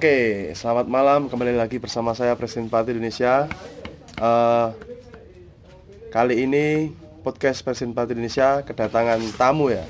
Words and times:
Oke, 0.00 0.56
selamat 0.56 0.88
malam. 0.88 1.28
Kembali 1.28 1.60
lagi 1.60 1.76
bersama 1.76 2.16
saya 2.16 2.32
Presiden 2.32 2.72
Partai 2.72 2.96
Indonesia. 2.96 3.44
Eh, 4.16 4.68
kali 6.08 6.48
ini 6.48 6.88
podcast 7.20 7.60
Presiden 7.60 7.92
Partai 7.92 8.16
Indonesia 8.16 8.64
kedatangan 8.64 9.20
tamu 9.36 9.68
ya. 9.68 9.84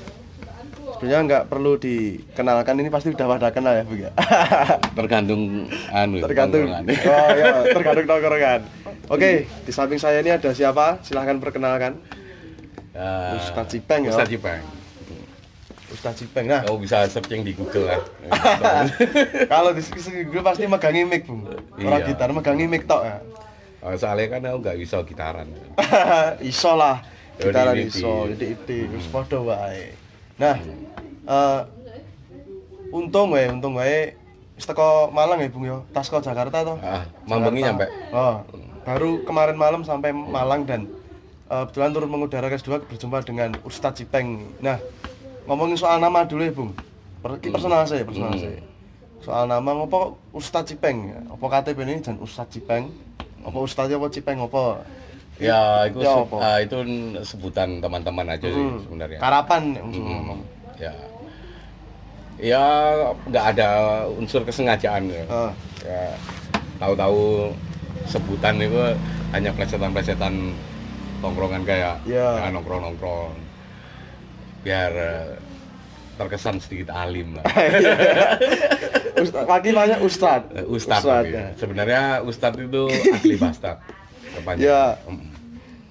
Sebenarnya 0.99 1.19
nggak 1.23 1.43
perlu 1.47 1.79
dikenalkan 1.79 2.83
ini 2.83 2.91
pasti 2.91 3.15
udah 3.15 3.23
pada 3.23 3.55
kenal 3.55 3.71
ya, 3.71 3.87
Bu 3.87 3.95
ya. 4.03 4.11
tergantung 4.99 5.71
anu 5.95 6.19
tergantung. 6.27 6.67
Oh 7.07 7.31
ya, 7.31 7.71
tergantung 7.71 8.05
tongkrongan. 8.11 8.61
Oke, 9.07 9.47
di 9.47 9.71
samping 9.71 9.95
saya 9.95 10.19
ini 10.19 10.35
ada 10.35 10.51
siapa? 10.51 10.99
Silahkan 11.07 11.39
perkenalkan. 11.39 11.95
Ya, 12.91 13.39
Ustadz 13.39 13.79
Cipeng 13.79 14.03
ya. 14.03 14.11
Ustadz 14.11 14.35
Cipeng 14.35 14.80
Ustadz 16.01 16.25
Cipeng. 16.25 16.49
Nah, 16.49 16.65
oh 16.65 16.81
bisa 16.81 17.05
searching 17.05 17.45
di 17.45 17.53
Google 17.53 17.93
lah 17.93 18.01
kalau 19.53 19.69
di 19.69 19.85
gue 20.25 20.41
pasti 20.41 20.65
megangi 20.65 21.05
mic, 21.05 21.29
Bu. 21.29 21.45
Orang 21.77 22.01
Iya. 22.01 22.09
gitar 22.09 22.33
megangi 22.33 22.65
mic 22.65 22.89
tok 22.89 23.05
ya. 23.05 23.21
Oh, 23.85 23.93
soalnya 23.93 24.33
kan 24.33 24.41
aku 24.49 24.57
nggak 24.65 24.77
bisa 24.81 24.97
gitaran. 25.05 25.45
Iso 26.41 26.73
lah. 26.73 27.05
Ya, 27.37 27.53
gitaran 27.53 27.77
iso 27.77 28.29
ide-ide 28.33 28.89
wis 28.89 29.05
padha 29.13 29.37
wae. 29.41 29.93
Nah 30.41 30.57
eh 31.29 31.59
untung 32.89 33.37
wae 33.37 33.45
untung 33.49 33.77
wae. 33.77 34.17
Wis 34.57 34.65
teko 34.65 35.09
Malang 35.09 35.41
ya 35.41 35.49
Bung 35.49 35.65
yo 35.65 35.85
tas 35.89 36.09
ke 36.09 36.17
Jakarta 36.17 36.65
toh? 36.65 36.77
Ah 36.81 37.05
mambengi 37.25 37.61
nyampe 37.65 37.89
oh 38.13 38.41
baru 38.85 39.21
kemarin 39.25 39.57
malam 39.57 39.81
sampai 39.81 40.13
Malang 40.13 40.65
dan 40.65 40.85
eh, 41.49 41.61
kebetulan 41.65 41.93
turun 41.93 42.09
mengudara 42.09 42.45
ke 42.49 42.61
kedua 42.61 42.77
berjumpa 42.81 43.25
dengan 43.25 43.57
Ustadz 43.65 44.01
Cipeng 44.01 44.45
nah 44.61 44.77
ngomongin 45.43 45.75
soal 45.75 45.97
nama 45.97 46.23
dulu 46.23 46.41
ya 46.41 46.51
Bung 46.51 46.71
per 47.19 47.37
ki 47.37 47.49
personal 47.49 47.83
saya 47.83 48.01
personal 48.01 48.31
Hmm. 48.31 48.41
saya 48.41 48.61
soal 49.19 49.45
nama 49.45 49.69
ngopo 49.71 50.17
Ustadz 50.31 50.69
Cipeng 50.69 50.97
apa 51.27 51.45
KTP 51.51 51.77
ini 51.83 51.99
dan 51.99 52.17
Ustadz 52.17 52.51
Cipeng 52.51 52.89
apa 53.39 53.57
Ustadz 53.57 53.91
apa 53.91 54.07
Cipeng 54.07 54.39
apa 54.39 54.81
ya 55.37 55.85
itu 55.85 55.97
Ya, 55.99 56.13
apa? 56.15 56.35
ah, 56.37 56.57
itu 56.59 56.77
sebutan 57.23 57.77
teman-teman 57.77 58.25
aja 58.27 58.45
sih 58.45 58.57
Hmm. 58.59 58.81
sebenarnya 58.83 59.17
Karapan 59.17 59.61
ya, 59.71 59.81
Hmm, 59.81 59.93
ngomong. 59.95 60.39
ya 60.77 60.93
ya 62.37 62.63
nggak 63.23 63.45
ada 63.51 63.69
unsur 64.11 64.41
kesengajaan 64.41 65.05
ya, 65.07 65.23
Ah. 65.27 65.51
ya 65.79 66.01
tahu-tahu 66.77 67.53
sebutan 68.03 68.57
itu 68.57 68.81
hanya 69.31 69.53
plesetan-plesetan 69.53 70.49
tongkrongan 71.19 71.61
kayak 71.61 72.01
Ya. 72.03 72.41
ya, 72.41 72.49
nongkrong-nongkrong 72.49 73.29
biar 74.61 74.91
eh, 74.91 75.29
terkesan 76.13 76.57
sedikit 76.57 76.91
alim 76.91 77.33
lah 77.33 77.45
Ustad, 79.13 79.43
panggilannya 79.43 79.97
Ustad. 79.99 80.41
Eh, 80.51 80.65
Ustadz 80.65 81.03
Ustad, 81.03 81.23
tapi. 81.23 81.33
ya. 81.33 81.45
sebenarnya 81.55 82.01
Ustadz 82.21 82.57
itu 82.59 82.83
asli 83.15 83.35
Bastard 83.35 83.77
kepanjangan. 84.31 84.61
Ya. 84.63 84.83
Mm. 85.03 85.29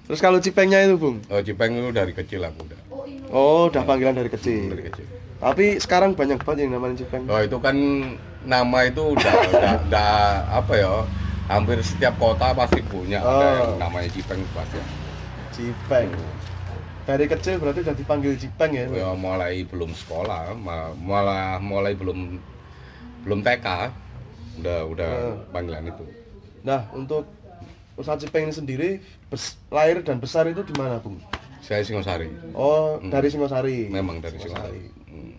Terus 0.03 0.19
kalau 0.19 0.37
Cipengnya 0.37 0.79
itu, 0.81 0.95
Bung? 0.95 1.23
oh 1.25 1.39
Cipeng 1.39 1.71
itu 1.73 1.89
dari 1.89 2.11
kecil 2.11 2.41
aku 2.41 2.65
udah 2.65 2.79
Oh, 3.29 3.67
udah 3.67 3.81
panggilan 3.81 4.11
dari 4.13 4.27
kecil. 4.27 4.67
dari 4.69 4.83
kecil 4.83 5.07
Tapi 5.37 5.79
sekarang 5.79 6.11
banyak 6.11 6.37
banget 6.39 6.67
yang 6.67 6.75
namanya 6.75 6.95
Cipeng. 6.97 7.23
Oh 7.25 7.39
itu 7.39 7.57
kan 7.57 7.75
nama 8.43 8.77
itu 8.83 9.03
udah, 9.09 9.33
udah, 9.53 9.73
udah 9.85 10.13
apa 10.53 10.73
ya? 10.75 10.93
Hampir 11.47 11.79
setiap 11.81 12.15
kota 12.17 12.51
pasti 12.51 12.79
punya 12.81 13.19
ada 13.19 13.29
Oh. 13.29 13.51
yang 13.69 13.79
namanya 13.81 14.09
Cipeng 14.09 14.43
pasti. 14.51 14.79
Cipeng. 15.51 16.11
Dari 17.01 17.25
kecil 17.25 17.57
berarti 17.57 17.81
udah 17.81 17.95
dipanggil 17.95 18.33
Cipeng 18.35 18.71
ya? 18.71 18.85
Ya 18.87 19.09
mulai 19.11 19.65
belum 19.65 19.89
sekolah, 19.91 20.53
ma- 20.55 20.93
malah 20.95 21.57
mulai 21.57 21.93
belum 21.93 22.37
belum 23.21 23.39
TK 23.41 23.67
udah 24.61 24.79
udah 24.85 25.11
Oh. 25.11 25.35
panggilan 25.49 25.87
itu. 25.87 26.05
Nah, 26.61 26.85
untuk 26.91 27.25
Ustadz 27.95 28.21
Cipeng 28.21 28.45
ini 28.45 28.53
sendiri 28.53 28.89
lahir 29.67 30.01
dan 30.01 30.17
besar 30.17 30.45
itu 30.45 30.61
di 30.61 30.73
mana, 30.73 30.97
Bung? 30.97 31.17
Saya 31.59 31.81
Singosari. 31.81 32.29
Oh, 32.53 32.97
dari 32.99 33.29
Singosari. 33.29 33.89
Memang 33.89 34.17
dari 34.17 34.37
Singosari. 34.37 34.81
Hmm. 35.07 35.33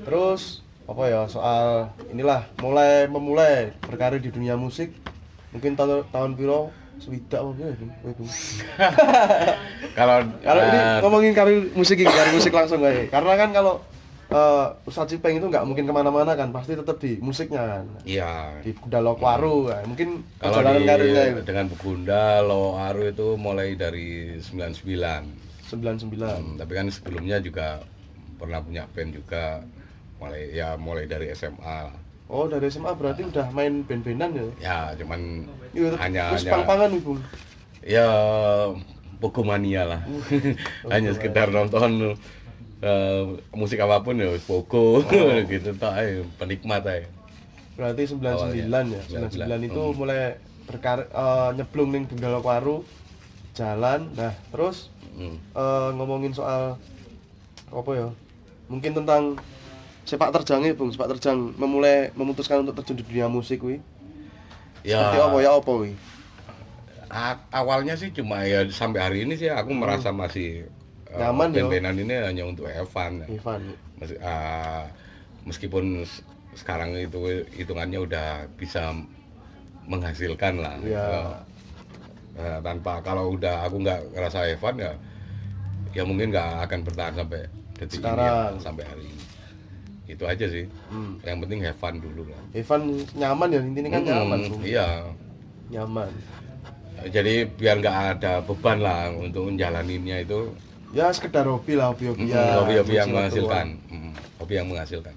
Terus 0.00 0.60
apa 0.84 1.04
ya 1.04 1.20
soal 1.24 1.88
inilah 2.08 2.48
mulai 2.58 3.04
memulai 3.06 3.76
berkarir 3.82 4.16
di 4.18 4.32
dunia 4.32 4.56
musik 4.56 4.88
mungkin 5.50 5.76
tahun 5.76 6.08
tahun 6.08 6.32
piro 6.32 6.72
swidak 6.98 7.40
apa 7.40 7.52
Bung? 8.14 8.30
Kalau 9.98 10.16
Kalau 10.42 10.62
ini 10.62 10.78
ngomongin 11.02 11.32
karir 11.34 11.58
musik 11.74 12.02
karir 12.02 12.32
musik 12.34 12.52
langsung 12.54 12.82
aja. 12.82 13.06
Karena 13.10 13.34
kan 13.34 13.50
kalau 13.50 13.74
eh 14.28 14.66
Ustadz 14.84 15.16
Cipeng 15.16 15.40
itu 15.40 15.48
nggak 15.48 15.64
mungkin 15.64 15.88
ke 15.88 15.92
mana-mana 15.94 16.36
kan, 16.36 16.52
pasti 16.52 16.76
tetap 16.76 17.00
di 17.00 17.16
musiknya 17.18 17.64
kan. 17.64 17.84
iya 18.04 18.60
Di 18.60 18.76
Gudalokwaru 18.76 19.72
kan. 19.72 19.82
Mungkin 19.88 20.08
kalau 20.36 20.60
di, 20.60 20.84
karirnya 20.84 21.22
itu 21.32 21.42
dengan 21.48 21.66
Bugunda, 21.72 22.44
Lo 22.44 22.76
Aru 22.76 23.08
itu 23.08 23.40
mulai 23.40 23.72
dari 23.74 24.36
99 24.38 25.48
99. 25.68 26.08
Hmm, 26.16 26.56
tapi 26.56 26.72
kan 26.76 26.86
sebelumnya 26.88 27.40
juga 27.40 27.80
pernah 28.40 28.62
punya 28.62 28.88
band 28.88 29.12
juga 29.12 29.60
mulai 30.18 30.50
ya 30.54 30.74
mulai 30.80 31.04
dari 31.04 31.28
SMA 31.36 31.76
lah. 31.90 31.96
Oh, 32.28 32.44
dari 32.44 32.68
SMA 32.68 32.92
berarti 32.92 33.24
udah 33.24 33.48
main 33.50 33.80
band-bandan 33.82 34.30
ya. 34.30 34.44
ya 34.60 34.78
cuman 34.94 35.48
Iya, 35.70 35.96
hanya 35.96 36.22
terus 36.28 36.42
hanya 36.42 36.52
pang-pangan 36.54 36.90
Ibu. 36.94 37.12
ya 37.80 38.08
pogomania 39.18 39.82
lah 39.86 40.00
hanya 40.92 41.10
sekedar 41.10 41.48
nonton 41.48 42.14
eh, 42.80 43.22
musik 43.50 43.80
apa 43.80 44.00
pun 44.00 44.14
ya 44.14 44.28
pogo 44.40 45.00
gitu 45.50 45.72
tak 45.74 45.92
aja, 45.94 46.20
penikmat 46.36 46.84
aja 46.84 47.08
Berarti 47.74 48.10
99 48.10 48.58
ya. 48.90 49.02
99 49.24 49.38
99. 49.38 49.68
itu 49.70 49.80
Hmm. 49.80 49.94
mulai 49.94 50.34
berkar 50.64 51.06
eh, 51.06 51.50
nyemplung 51.54 51.88
ning 51.88 52.04
Gudalokwaru 52.04 52.82
jalan. 53.52 54.10
Nah, 54.12 54.34
terus 54.50 54.90
Hmm. 55.14 55.38
eh, 55.52 55.88
ngomongin 55.94 56.30
soal 56.30 56.76
apa 57.68 57.90
ya 57.92 58.08
mungkin 58.66 58.92
tentang 58.92 59.22
sepak 60.08 60.32
terjangnya 60.32 60.72
bung 60.72 60.88
sepak 60.88 61.12
terjang. 61.12 61.52
Memulai 61.54 62.08
memutuskan 62.16 62.64
untuk 62.64 62.80
terjun 62.80 62.96
di 62.96 63.04
dunia 63.04 63.28
musik 63.28 63.60
wi 63.60 63.76
ya. 64.80 65.12
Seperti 65.12 65.18
apa? 65.20 65.36
Ya 65.38 65.52
apa 65.52 65.72
wi 65.76 65.92
awalnya 67.48 67.96
sih 67.96 68.12
cuma 68.12 68.44
ya 68.44 68.68
sampai 68.68 69.00
hari 69.00 69.18
ini 69.24 69.32
sih 69.32 69.48
aku 69.48 69.72
merasa 69.72 70.12
masih 70.12 70.68
eh, 71.08 71.16
Hmm. 71.16 71.32
Nyaman 71.32 71.48
ya? 71.56 71.64
band-bandan 71.64 71.96
ini 72.04 72.14
hanya 72.20 72.44
untuk 72.44 72.68
Evan. 72.68 73.24
Ivan 73.24 73.60
Mes- 73.96 74.20
ah, 74.20 74.84
meskipun 75.48 76.04
sekarang 76.52 76.92
itu 76.94 77.16
hitungannya 77.56 77.96
udah 77.96 78.44
bisa 78.60 78.92
menghasilkan 79.88 80.60
lah. 80.60 80.76
Iya. 80.84 81.00
Eh, 81.00 81.32
eh, 82.44 82.58
tanpa 82.60 83.00
kalau 83.00 83.32
udah 83.32 83.64
aku 83.64 83.80
nggak 83.80 84.00
ngerasa 84.12 84.52
Evan 84.52 84.76
ya 84.76 84.92
ya 85.96 86.04
mungkin 86.04 86.28
nggak 86.28 86.68
akan 86.68 86.78
bertahan 86.84 87.14
sampai 87.16 87.40
detik 87.80 87.98
ini 87.98 88.04
ya, 88.04 88.12
Sekarang. 88.12 88.52
sampai 88.60 88.84
hari 88.84 89.04
ini 89.08 89.24
itu 90.08 90.24
aja 90.24 90.46
sih. 90.46 90.64
Hmm. 90.88 91.20
yang 91.20 91.38
penting 91.38 91.60
have 91.60 91.76
fun 91.76 92.00
dulu 92.00 92.24
lah. 92.24 92.40
Ivan 92.52 92.80
nyaman 93.14 93.48
ya 93.48 93.60
intinya 93.60 93.90
kan 93.90 94.00
Hmm, 94.00 94.10
nyaman 94.10 94.40
iya. 94.64 94.86
Nyaman. 95.68 96.08
Jadi 97.06 97.34
biar 97.46 97.78
nggak 97.78 97.96
ada 98.16 98.32
beban 98.40 98.80
lah 98.80 99.12
untuk 99.12 99.46
menjalaninnya 99.46 100.24
itu. 100.24 100.50
Ya 100.90 101.12
sekedar 101.12 101.44
hobi 101.44 101.76
lah 101.76 101.92
hobi 101.92 102.08
hobi 102.08 102.24
Mm, 102.24 102.32
ya 102.32 102.42
hobi-hobi 102.58 102.94
yang 102.96 103.08
menghasilkan. 103.12 103.66
Mm, 103.86 104.10
hobi 104.38 104.52
yang 104.56 104.66
menghasilkan. 104.66 105.14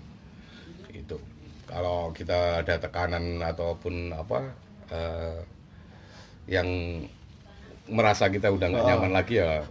Itu. 0.92 1.18
Kalau 1.64 2.12
kita 2.12 2.60
ada 2.60 2.76
tekanan 2.78 3.40
ataupun 3.40 4.12
apa 4.12 4.52
eh, 4.92 5.40
yang 6.46 6.68
merasa 7.88 8.28
kita 8.28 8.52
udah 8.52 8.68
nggak 8.68 8.84
Oh. 8.84 8.90
nyaman 8.92 9.12
lagi 9.12 9.34
ya 9.36 9.64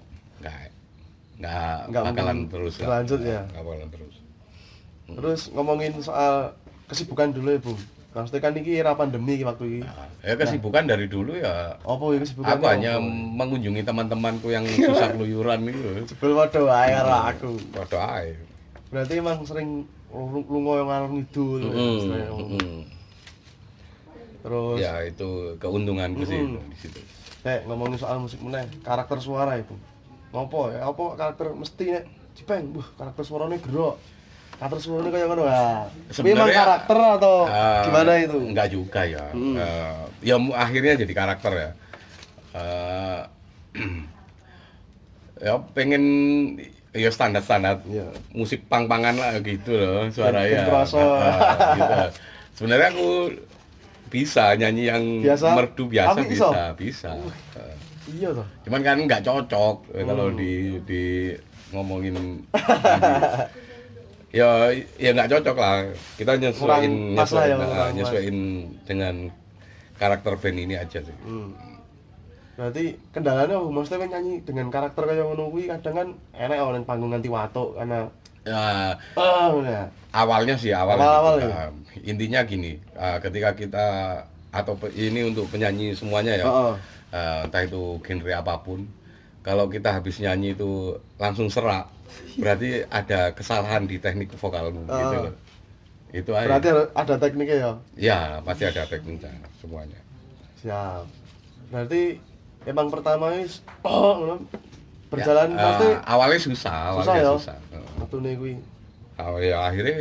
nggak 1.40 1.76
nggak 1.88 2.02
bakalan 2.06 2.38
terus 2.48 2.74
lah. 2.76 2.84
berlanjut 2.84 3.20
ya. 3.22 3.40
nggak 3.46 3.64
bakalan 3.64 3.88
terus 3.90 4.14
terus 5.14 5.50
ngomongin 5.50 5.92
soal 5.98 6.52
kesibukan 6.86 7.30
dulu 7.30 7.50
ya 7.50 7.60
bung 7.60 7.80
maksudnya 8.10 8.40
kan 8.40 8.52
ini 8.52 8.70
era 8.74 8.92
pandemi 8.92 9.38
waktu 9.40 9.64
ini 9.72 9.80
Nah, 9.80 10.10
ya 10.20 10.34
kesibukan 10.34 10.82
dari 10.82 11.06
dulu 11.06 11.32
ya 11.32 11.78
apa 11.78 12.04
ya 12.08 12.18
kesibukan 12.18 12.50
aku 12.52 12.64
hanya 12.66 12.92
mengunjungi 13.32 13.80
teman-temanku 13.80 14.46
yang 14.48 14.66
susah 14.88 15.10
keluyuran 15.10 15.62
itu 15.64 16.06
sebel 16.08 16.34
waduh 16.34 16.66
ae 16.68 16.90
karo 16.92 17.10
aku 17.24 17.50
Waduh 17.72 18.02
ae. 18.12 18.34
berarti 18.88 19.12
emang 19.16 19.38
sering 19.42 19.86
lu- 20.10 20.42
lunga 20.44 20.72
yang 20.76 20.88
ngalor 20.88 21.10
ngidul 21.12 21.62
Mm, 21.62 21.94
istilahnya. 21.96 22.30
mm. 22.34 22.78
terus 24.40 24.76
ya 24.78 24.92
itu 25.04 25.28
keuntunganku 25.56 26.22
sih 26.24 26.38
Mm-mm. 26.40 26.66
di 26.66 26.78
situ 26.78 27.00
Nek 27.40 27.64
ngomongin 27.64 27.96
soal 27.96 28.20
musik 28.20 28.36
meneh, 28.38 28.68
karakter 28.84 29.16
suara 29.16 29.56
itu. 29.56 29.72
Ngopo 30.28 30.68
ya? 30.68 30.84
Apa 30.84 31.16
karakter 31.16 31.56
mesti 31.56 31.88
nek 31.88 32.04
Jipeng, 32.36 32.68
buh 32.70 32.84
karakter 32.94 33.24
suaranya 33.24 33.56
gerok. 33.56 33.96
Karakter 34.60 34.78
suaranya 34.78 35.10
kayak 35.10 35.26
ngono 35.26 35.42
ah. 35.42 35.88
Memang 35.88 36.12
Sebenarnya, 36.12 36.52
karakter 36.54 36.98
atau 37.16 37.36
Eh, 37.48 37.80
gimana 37.82 38.12
itu? 38.18 38.36
Enggak 38.44 38.68
juga 38.68 39.00
ya. 39.02 39.24
Hmm. 39.32 39.56
Eh, 39.56 40.00
ya 40.22 40.36
akhirnya 40.36 40.94
jadi 41.00 41.12
karakter 41.16 41.52
ya. 41.54 41.70
Eh, 42.52 43.20
ya 45.40 45.52
pengen 45.72 46.02
ya 46.92 47.08
standar-standar 47.08 47.80
Iya. 47.86 48.12
musik 48.30 48.66
pang-pangan 48.66 49.16
lah 49.16 49.40
gitu 49.40 49.72
loh 49.72 50.12
suara 50.12 50.44
Yang 50.44 50.52
ya. 50.52 50.64
kerasa. 50.66 51.00
Ah, 51.00 51.56
gitu. 51.72 51.94
Sebenarnya 52.54 52.88
aku 52.92 53.08
bisa 54.10 54.52
nyanyi 54.52 54.82
yang 54.84 55.04
Biasa? 55.22 55.56
merdu 55.56 55.84
biasa 55.86 56.18
Tapi 56.18 56.24
iso? 56.28 56.50
bisa, 56.50 56.62
bisa. 56.76 57.10
Eh, 57.56 57.76
Iya 58.10 58.34
toh. 58.34 58.44
Cuman 58.66 58.80
kan 58.82 58.98
nggak 58.98 59.22
cocok 59.22 59.76
eh, 59.94 60.02
kalau 60.02 60.28
Hmm. 60.28 60.36
di 60.36 60.52
di 60.82 61.02
ngomongin 61.70 62.42
ya 64.30 64.70
ya 64.96 65.10
nggak 65.10 65.30
cocok 65.30 65.56
lah 65.58 65.82
kita 66.14 66.38
nyesuaiin 66.38 66.92
ya, 67.14 67.22
nyesuaiin, 67.22 67.56
nah, 67.58 67.66
pas. 67.66 67.90
nyesuaiin 67.94 68.38
dengan 68.86 69.14
karakter 69.98 70.32
band 70.38 70.58
ini 70.58 70.74
aja 70.78 70.98
sih 71.02 71.16
Hmm. 71.22 71.50
Berarti 72.60 72.92
kendalanya 73.08 73.56
apa? 73.56 73.72
Maksudnya 73.72 74.04
kan 74.04 74.10
nyanyi 74.12 74.34
dengan 74.44 74.68
karakter 74.68 75.08
kayak 75.08 75.24
ngono 75.24 75.48
kuwi 75.48 75.64
kadang 75.64 75.94
kan 75.96 76.08
enak 76.36 76.60
orang 76.60 76.84
panggung 76.84 77.08
nganti 77.08 77.32
watuk 77.32 77.72
karena 77.72 78.04
ya, 78.44 78.92
ah 79.16 79.48
ya. 79.64 79.82
awalnya 80.12 80.54
sih 80.60 80.68
awalnya 80.68 81.08
Awal-awal 81.08 81.34
gitu. 81.40 81.48
ya? 81.48 81.56
Nah, 81.56 81.68
intinya 82.04 82.40
gini 82.44 82.72
ah, 83.00 83.16
ketika 83.16 83.56
kita 83.56 83.86
atau 84.52 84.76
ini 84.92 85.32
untuk 85.32 85.48
penyanyi 85.48 85.96
semuanya 85.96 86.36
ya 86.36 86.44
Heeh. 86.44 86.74
ah, 87.16 87.40
entah 87.48 87.62
itu 87.64 87.96
genre 88.04 88.32
apa 88.36 88.54
pun 88.60 88.84
kalau 89.40 89.64
kita 89.64 89.96
habis 89.96 90.20
nyanyi 90.20 90.52
itu 90.52 90.92
langsung 91.16 91.48
serak 91.48 91.88
berarti 92.36 92.68
ada 92.86 93.30
kesalahan 93.30 93.84
di 93.84 93.96
teknik 93.96 94.30
vokalmu 94.32 94.82
gitu 94.82 94.92
Ah. 94.92 95.24
loh 95.24 95.34
itu 96.10 96.30
aja 96.32 96.46
Berarti 96.48 96.68
ada, 96.90 97.14
tekniknya 97.16 97.56
ya. 97.56 97.70
Ya, 97.94 98.20
pasti 98.40 98.66
ada 98.66 98.82
tekniknya 98.84 99.30
semuanya. 99.56 99.94
Siap. 100.58 101.06
Berarti 101.70 102.18
emang 102.64 102.90
pertama 102.90 103.30
ini 103.32 103.46
oh 103.82 104.34
berjalan 105.06 105.48
Ya, 105.48 105.62
pasti 105.64 105.86
eh, 105.86 105.94
awalnya 106.04 106.40
susah, 106.40 106.78
susah 106.92 106.92
awalnya 106.92 107.14
ya. 107.16 107.32
susah. 107.36 107.58
Eh, 107.70 107.82
Waktu 107.96 108.16
nih 108.20 108.32
kuwi. 108.36 108.54
awal- 109.16 109.38
ya, 109.40 109.58
akhirnya 109.64 109.94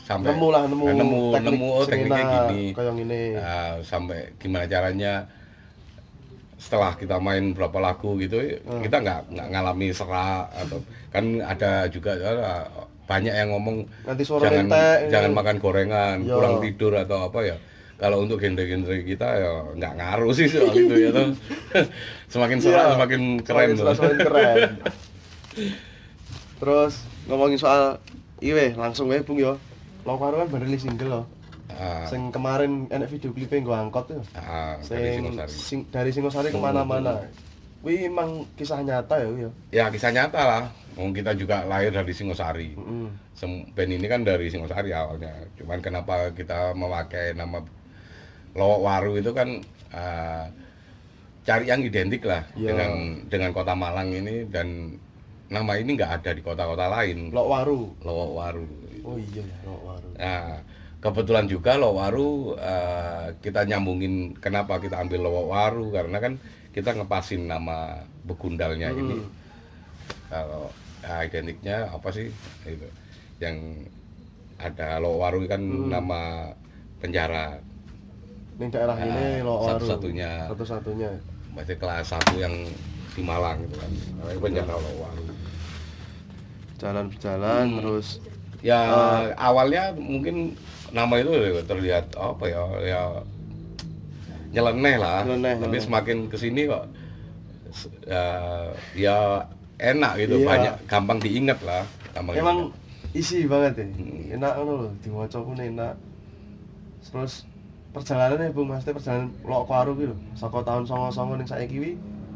sampai 0.00 0.28
Nemu 0.32 0.48
lah 0.48 0.62
nemu, 0.64 0.84
nemu, 0.90 1.20
teknik 1.30 1.44
nemu 1.46 1.68
oh, 1.70 1.84
tekniknya 1.84 2.24
gini. 2.24 2.62
kayak 2.72 2.92
gini. 2.94 3.22
Nah, 3.36 3.70
sampai 3.82 4.18
gimana 4.36 4.64
caranya 4.64 5.12
setelah 6.60 6.92
kita 6.92 7.16
main 7.16 7.50
berapa 7.50 7.80
lagu 7.80 8.14
gitu, 8.14 8.36
Hmm. 8.60 8.84
kita 8.84 9.00
nggak 9.00 9.20
nggak 9.32 9.48
ngalami 9.48 9.88
serak 9.90 10.44
atau 10.52 10.78
kan 11.08 11.24
ada 11.40 11.88
juga 11.88 12.12
eh, 12.14 12.64
banyak 13.08 13.32
yang 13.32 13.48
ngomong 13.50 13.82
Nanti 14.04 14.22
suara 14.22 14.44
jangan 14.46 14.68
entek, 14.68 14.98
jangan 15.08 15.30
ini. 15.32 15.38
makan 15.40 15.56
gorengan, 15.58 16.16
Yo. 16.22 16.36
kurang 16.36 16.54
tidur 16.60 16.92
atau 16.94 17.26
apa 17.26 17.40
ya. 17.42 17.56
Kalau 17.96 18.22
untuk 18.22 18.38
genre-genre 18.38 18.96
kita 19.02 19.28
ya 19.34 19.50
nggak 19.74 19.92
ngaruh 19.94 20.32
sih 20.32 20.46
soal 20.46 20.72
itu 20.72 20.94
ya 20.94 21.10
tuh. 21.10 21.32
semakin 22.32 22.58
serak 22.60 22.84
Iya. 22.86 22.92
semakin 22.94 23.20
keren 23.40 23.56
Semakin 23.66 23.76
serak, 23.76 23.94
semakin 23.96 24.18
keren. 24.20 24.58
Terus 26.60 26.94
ngomongin 27.24 27.58
soal 27.58 27.82
iwe 28.40 28.76
langsung 28.76 29.08
wae 29.08 29.20
Bung 29.20 29.36
yo. 29.36 29.56
Lo 30.04 30.16
kan 30.16 30.48
baru 30.48 30.64
single 30.76 31.08
loh. 31.10 31.24
Ah, 31.72 32.04
Sing 32.04 32.28
kemarin 32.28 32.86
enak 32.86 33.08
video 33.08 33.30
klipnya 33.30 33.60
gua 33.60 33.76
angkot 33.80 34.04
tuh. 34.08 34.22
ah, 34.32 34.74
dari 34.80 35.08
Sing 35.08 35.24
Singosari. 35.24 35.52
sing, 35.52 35.80
dari 35.88 36.10
Singosari 36.10 36.48
ke 36.48 36.58
mana-mana. 36.58 37.22
Wih 37.80 38.04
emang 38.04 38.44
kisah 38.54 38.80
nyata 38.80 39.16
ya 39.16 39.28
yo. 39.38 39.50
Ya 39.70 39.84
kisah 39.88 40.10
nyata 40.10 40.40
lah. 40.40 40.62
Wong 40.94 41.10
kita 41.10 41.32
juga 41.32 41.64
lahir 41.64 41.88
dari 41.88 42.10
Singosari. 42.10 42.74
Heeh. 42.74 43.08
Sem- 43.32 43.64
Band 43.70 43.90
ini 43.90 44.04
kan 44.04 44.20
dari 44.20 44.46
Singosari 44.46 44.90
awalnya. 44.90 45.32
Cuman 45.54 45.78
kenapa 45.78 46.28
kita 46.30 46.72
memakai 46.72 47.32
nama 47.32 47.62
Lowok 48.50 48.80
Waru 48.80 49.12
itu 49.16 49.30
kan 49.30 49.48
ah, 49.90 50.44
cari 51.40 51.64
yang 51.66 51.80
identik 51.80 52.20
lah 52.22 52.44
Iya. 52.52 52.68
dengan 52.68 52.90
dengan 53.26 53.50
kota 53.50 53.72
Malang 53.72 54.12
ini 54.12 54.44
dan 54.44 54.92
nama 55.48 55.72
ini 55.74 55.96
nggak 55.96 56.20
ada 56.20 56.30
di 56.30 56.42
kota-kota 56.44 56.84
lain. 56.90 57.32
Lok 57.32 57.48
Waru. 57.48 57.80
Lowok 58.02 58.30
Waru. 58.34 58.66
Oh 59.00 59.16
iya 59.16 59.40
ya, 59.40 59.56
Lok 59.64 59.80
Waru. 59.82 60.08
Nah, 60.14 60.60
kebetulan 61.00 61.48
juga 61.48 61.80
Lowok 61.80 61.96
Waru 61.96 62.30
eh, 62.56 63.26
kita 63.40 63.64
nyambungin 63.64 64.36
kenapa 64.36 64.76
kita 64.76 65.00
ambil 65.00 65.24
Lowok 65.26 65.46
Waru 65.48 65.86
karena 65.90 66.16
kan 66.20 66.32
kita 66.70 66.94
ngepasin 66.94 67.48
nama 67.48 67.98
begundalnya 68.22 68.92
ini. 68.92 69.16
Hmm. 69.18 69.28
Kalau 70.28 70.70
ya, 71.02 71.24
identiknya 71.24 71.76
apa 71.88 72.08
sih 72.12 72.28
itu 72.62 72.86
yang 73.40 73.56
ada 74.60 75.00
Lowok 75.00 75.18
Waru 75.18 75.38
kan 75.48 75.60
Hmm. 75.60 75.88
nama 75.88 76.20
penjara 77.00 77.56
Ning 78.60 78.68
daerah 78.68 78.92
Ah, 78.92 79.00
ini 79.02 79.40
Lok 79.40 79.56
Waru. 79.56 79.68
satu-satunya. 79.80 80.32
Satu-satunya. 80.52 81.10
masih 81.50 81.74
kelas 81.74 82.06
satu 82.06 82.38
yang 82.38 82.52
di 83.10 83.26
Malang 83.26 83.58
gitu 83.64 83.74
kan. 83.74 83.90
Penjara 84.38 84.70
Lowok 84.70 84.96
Waru. 85.00 85.24
Jalan 86.76 87.04
berjalan 87.08 87.64
Hmm. 87.66 87.78
terus 87.80 88.08
Ya 88.60 88.76
Ah. 88.76 89.24
awalnya 89.40 89.88
mungkin 89.96 90.52
nama 90.90 91.14
itu 91.16 91.30
terlihat 91.64 92.12
apa 92.14 92.44
ya 92.44 92.62
ya 92.82 93.02
nyeleneh 94.50 94.96
lah. 94.98 95.22
Nyeleneh, 95.22 95.54
Tapi 95.56 95.64
nyeleneh. 95.70 95.82
semakin 95.82 96.16
ke 96.26 96.36
sini 96.36 96.66
kok 96.66 96.84
ya, 98.04 98.24
ya 98.98 99.16
enak 99.78 100.12
gitu, 100.18 100.42
Iya. 100.42 100.46
banyak 100.46 100.74
gampang 100.84 101.18
diingat 101.18 101.58
lah. 101.62 101.82
Gampang 102.10 102.34
emang 102.36 102.58
diingat. 102.68 103.14
isi 103.14 103.46
banget 103.46 103.72
ya. 103.78 103.86
Hmm. 103.86 104.34
Enak 104.36 104.52
ngono 104.58 104.72
lho, 104.76 104.88
diwaca 105.00 105.38
pun 105.38 105.56
enak. 105.56 105.94
Terus 107.00 107.46
perjalanannya 107.90 108.50
Bu 108.50 108.62
Mas, 108.62 108.82
perjalanan 108.82 109.30
Lok 109.42 109.66
Waru 109.66 109.94
ki 109.94 110.04
lho, 110.10 110.16
saka 110.34 110.62
tahun 110.62 110.84
99 110.84 111.38
ning 111.38 111.48
saiki 111.48 111.74
kuwi 111.74 111.92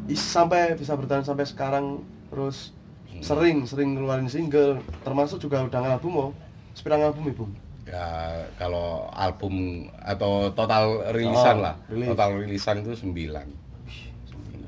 isi 0.07 0.27
sampai 0.27 0.75
bisa 0.75 0.95
bertahan 0.95 1.23
sampai 1.23 1.47
sekarang 1.47 2.03
terus 2.29 2.71
Hmm. 3.07 3.23
sering 3.23 3.57
sering 3.63 3.95
ngeluarin 3.95 4.27
single 4.27 4.83
termasuk 5.01 5.39
juga 5.39 5.63
udah 5.63 5.79
ngalbum 5.79 6.15
oh 6.19 6.31
sepirang 6.75 6.99
album 7.01 7.31
ibu 7.31 7.47
Ya 7.85 8.07
kalau 8.57 9.07
album 9.11 9.55
atau 9.95 10.49
total 10.51 10.85
rilisan 11.11 11.57
Oh, 11.59 11.65
lah. 11.65 11.75
rilis. 11.87 12.09
Total 12.09 12.29
rilisan 12.35 12.77
itu 12.81 12.93
9. 13.05 13.45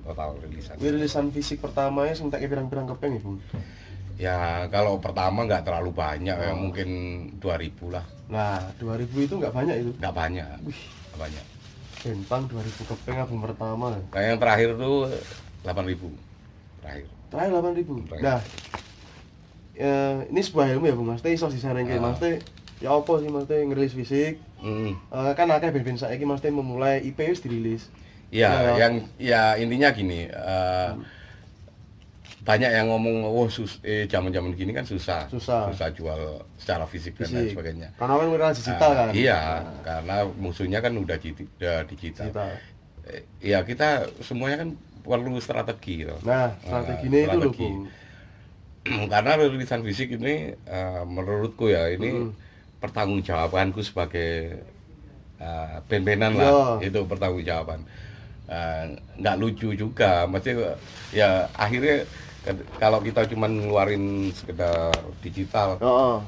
Total 0.03 0.29
rilisan. 0.39 0.75
Kuwi 0.77 0.91
rilisan 0.93 1.25
fisik 1.29 1.59
pertamanya 1.59 2.13
sing 2.13 2.29
tak 2.29 2.41
pirang-pirang 2.43 2.87
kepeng 2.87 3.17
ibu 3.17 3.41
Ya 4.17 4.65
kalau 4.67 4.97
pertama 4.97 5.43
nggak 5.43 5.61
terlalu 5.63 5.93
banyak 5.93 6.33
ya 6.35 6.51
Oh. 6.51 6.57
mungkin 6.59 6.89
2000 7.37 7.91
lah. 7.91 8.05
nah 8.27 8.59
2000 8.77 9.07
itu 9.23 9.35
nggak 9.35 9.51
banyak 9.51 9.77
itu 9.79 9.91
Nggak 9.95 10.15
banyak. 10.15 10.49
Nggak 11.07 11.21
banyak. 11.21 11.45
bentang 11.99 12.43
2000 12.47 12.63
kepeng 12.87 13.17
album 13.19 13.39
pertama 13.41 13.87
Kayak 14.09 14.27
yang 14.29 14.39
terakhir 14.39 14.69
tuh 14.75 14.97
8000 15.63 16.13
terakhir. 16.79 17.07
terakhir 17.27 17.51
8000 17.53 18.07
Terakhir. 18.07 18.23
nah 18.23 18.39
eh, 19.75 20.17
ini 20.29 20.41
sebuah 20.41 20.67
ilmu 20.71 20.85
ya 20.85 20.95
Bu 20.95 21.03
Mas 21.03 21.21
Teh 21.21 21.33
iso 21.33 21.47
disaranke 21.47 21.93
Ah. 21.93 22.01
Mas 22.01 22.17
Teh 22.17 22.39
ya 22.79 22.93
apa 22.93 23.13
sih 23.19 23.29
Teh 23.45 23.61
ngerilis 23.65 23.95
fisik 23.95 24.35
Hmm. 24.57 24.97
Eh, 25.13 25.33
kan 25.37 25.53
akeh 25.53 25.69
band-band 25.69 26.01
saiki 26.01 26.25
Mas 26.25 26.41
Teh 26.41 26.49
memulai 26.49 27.01
IP 27.01 27.19
wis 27.29 27.41
dirilis 27.41 27.89
Ya, 28.27 28.51
Ya. 28.51 28.73
yang 28.77 28.93
ya 29.23 29.43
intinya 29.55 29.95
gini, 29.95 30.27
eh, 30.27 30.91
banyak 32.43 32.71
yang 32.71 32.87
ngomong, 32.91 33.23
oh 33.23 33.47
sus, 33.47 33.79
eh 33.83 34.07
zaman-zaman 34.07 34.55
gini 34.55 34.71
kan 34.71 34.83
susah, 34.83 35.27
Susah. 35.27 35.71
jual 35.91 36.43
secara 36.59 36.87
fisik, 36.87 37.15
dan 37.19 37.27
lain 37.27 37.35
fisik 37.43 37.55
sebagainya. 37.55 37.89
karena 37.95 38.15
kan 38.19 38.27
mereka 38.31 38.51
digital 38.55 38.91
Ah, 38.91 38.97
kan 38.97 39.07
Iya, 39.15 39.41
karena 39.83 40.17
musuhnya 40.37 40.79
kan 40.79 40.93
udah, 40.95 41.17
di- 41.19 41.35
udah 41.35 41.77
digital. 41.87 42.27
digital 42.31 42.51
Eh, 43.07 43.23
Iya 43.41 43.63
kita 43.63 43.89
semuanya 44.21 44.67
kan 44.67 44.71
perlu 45.03 45.39
strategi, 45.39 46.03
loh. 46.03 46.19
nah 46.23 46.51
strateginya 46.59 47.19
itu 47.21 47.39
loh 47.39 47.51
strategi. 47.55 47.71
Bu 47.71 49.07
karena 49.15 49.31
rilisan 49.39 49.83
fisik 49.83 50.09
ini 50.15 50.35
eh, 50.57 51.03
menurutku 51.05 51.67
ya 51.67 51.87
ini 51.89 52.11
Hmm. 52.11 52.31
Pertanggungjawabanku 52.79 53.81
sebagai 53.81 54.61
eh, 55.37 55.75
band-bandan 55.85 56.33
lah 56.35 56.53
Iya. 56.81 56.89
itu 56.89 57.01
pertanggungjawaban 57.05 57.81
Eh, 58.47 58.85
nggak 59.19 59.37
lucu 59.37 59.75
juga 59.75 60.23
mesti 60.23 60.55
ya 61.11 61.51
akhirnya 61.53 62.07
kalau 62.79 63.03
kita 63.03 63.27
cuma 63.27 63.51
ngeluarin 63.51 64.31
sekedar 64.31 64.95
digital 65.19 65.75
oh, 65.83 66.23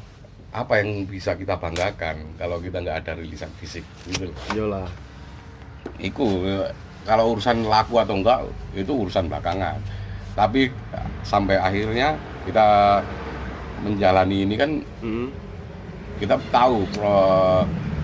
apa 0.51 0.83
yang 0.83 1.07
bisa 1.07 1.39
kita 1.39 1.55
banggakan 1.55 2.19
kalau 2.35 2.59
kita 2.59 2.83
nggak 2.83 3.07
ada 3.07 3.13
rilisan 3.15 3.47
fisik 3.57 3.87
gitu 4.11 4.27
iyalah 4.51 4.91
Iku 5.99 6.43
kalau 7.07 7.39
urusan 7.39 7.63
laku 7.63 8.03
atau 8.03 8.19
enggak 8.19 8.43
itu 8.75 8.91
urusan 8.93 9.31
belakangan. 9.31 9.79
Tapi 10.35 10.69
sampai 11.23 11.55
akhirnya 11.55 12.19
kita 12.43 12.99
menjalani 13.81 14.43
ini 14.43 14.55
kan 14.55 14.71
Hmm. 15.01 15.31
Kita 16.19 16.37
tahu 16.49 16.85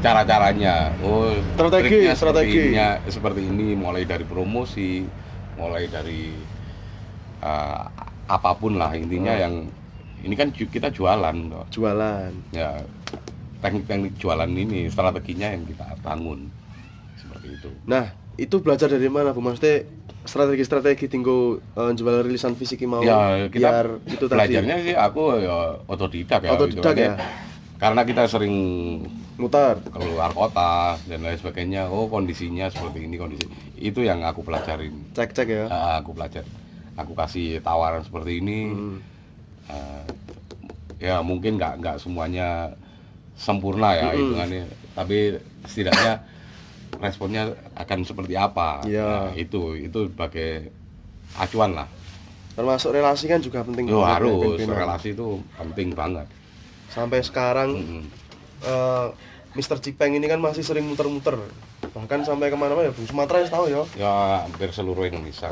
cara-caranya. 0.01 0.93
Oh, 1.01 1.33
Strategi, 1.55 2.05
seperti 2.05 2.15
strategi. 2.15 2.61
ini- 2.71 3.01
seperti 3.09 3.41
ini 3.43 3.67
mulai 3.75 4.05
dari 4.05 4.25
promosi, 4.25 5.05
mulai 5.55 5.87
dari 5.87 6.33
eh, 7.41 7.85
apa 8.27 8.51
pun 8.55 8.75
lah 8.75 8.93
intinya 8.93 9.29
Oh. 9.31 9.39
yang 9.39 9.55
ini 10.19 10.33
kan 10.33 10.49
kita 10.49 10.89
jualan 10.89 11.37
toh. 11.45 11.65
jualan 11.71 12.33
ya 12.51 12.73
teknik-teknik 13.61 14.17
jualan 14.17 14.49
ini 14.49 14.89
strateginya 14.89 15.53
yang 15.53 15.69
kita 15.69 15.93
bangun 16.01 16.49
seperti 17.15 17.53
itu 17.53 17.69
nah 17.85 18.09
itu 18.35 18.57
belajar 18.59 18.89
dari 18.89 19.07
mana 19.07 19.31
bu 19.31 19.45
maksudnya 19.45 19.85
strategi-strategi 20.25 21.05
tinggal 21.07 21.61
eh, 21.61 21.93
jual 21.93 22.25
rilisan 22.25 22.57
fisik 22.57 22.81
mau 22.83 23.05
ya 23.05 23.45
kita 23.45 23.61
biar 23.61 23.87
itu 24.09 24.25
tadi 24.25 24.37
belajarnya 24.41 24.77
sih 24.81 24.95
aku 24.97 25.23
ya 25.37 25.57
otodidak 25.85 26.41
ya 26.41 26.51
Otodidak 26.51 26.81
hitungannya. 26.81 27.05
ya? 27.05 27.15
Karena 27.79 28.03
kita 28.07 28.31
sering 28.31 28.55
mutar. 29.35 29.83
keluar 29.91 30.31
kota 30.31 30.95
dan 31.11 31.27
lain 31.27 31.39
sebagainya 31.39 31.91
oh 31.91 32.07
kondisinya 32.07 32.71
seperti 32.71 33.11
ini 33.11 33.19
kondisi 33.19 33.47
itu 33.79 34.01
yang 34.07 34.23
aku 34.23 34.47
pelajarin. 34.47 34.95
Cek-cek 35.13 35.49
ya? 35.51 35.65
Ah, 35.69 35.95
aku 35.99 36.15
belajar 36.15 36.47
aku 36.95 37.13
kasih 37.19 37.59
tawaran 37.61 38.07
seperti 38.07 38.39
ini. 38.39 38.71
Hmm. 38.71 38.97
Ah, 39.67 40.07
ya 41.03 41.19
mungkin 41.21 41.59
nggak 41.59 41.83
nggak 41.83 41.97
semuanya 41.99 42.73
sempurna 43.35 43.99
ya 43.99 44.15
Mm-mm. 44.15 44.19
hitungannya. 44.23 44.65
Tapi 44.95 45.19
setidaknya 45.67 46.23
responnya 47.03 47.51
akan 47.75 47.99
seperti 48.07 48.39
apa. 48.39 48.87
Iya. 48.87 49.03
Nah, 49.03 49.31
itu 49.35 49.75
itu 49.75 50.07
sebagai 50.07 50.71
acuan 51.35 51.75
lah. 51.75 51.89
Termasuk 52.55 52.95
relasi 52.95 53.27
kan 53.27 53.43
juga 53.43 53.67
penting 53.67 53.91
Yo, 53.91 53.99
ya, 53.99 54.15
harus. 54.15 54.63
Relasi 54.63 55.11
itu 55.11 55.43
penting 55.59 55.91
banget 55.91 56.31
sampai 56.95 57.21
sekarang 57.21 57.71
Mm-mm. 57.75 58.03
eh, 58.63 59.07
Mr. 59.53 59.79
Cipeng 59.79 60.11
ini 60.13 60.25
kan 60.25 60.39
masih 60.39 60.63
sering 60.63 60.83
muter-muter. 60.85 61.39
Bahkan 61.85 62.23
sampai 62.23 62.49
ke 62.49 62.57
mana-mana 62.57 62.89
ya 62.89 62.93
Sumatera 63.05 63.39
ya 63.39 63.49
tahu 63.49 63.67
ya? 63.67 63.83
Ya 63.95 64.13
hampir 64.43 64.71
seluruh 64.71 65.05
Indonesia. 65.05 65.51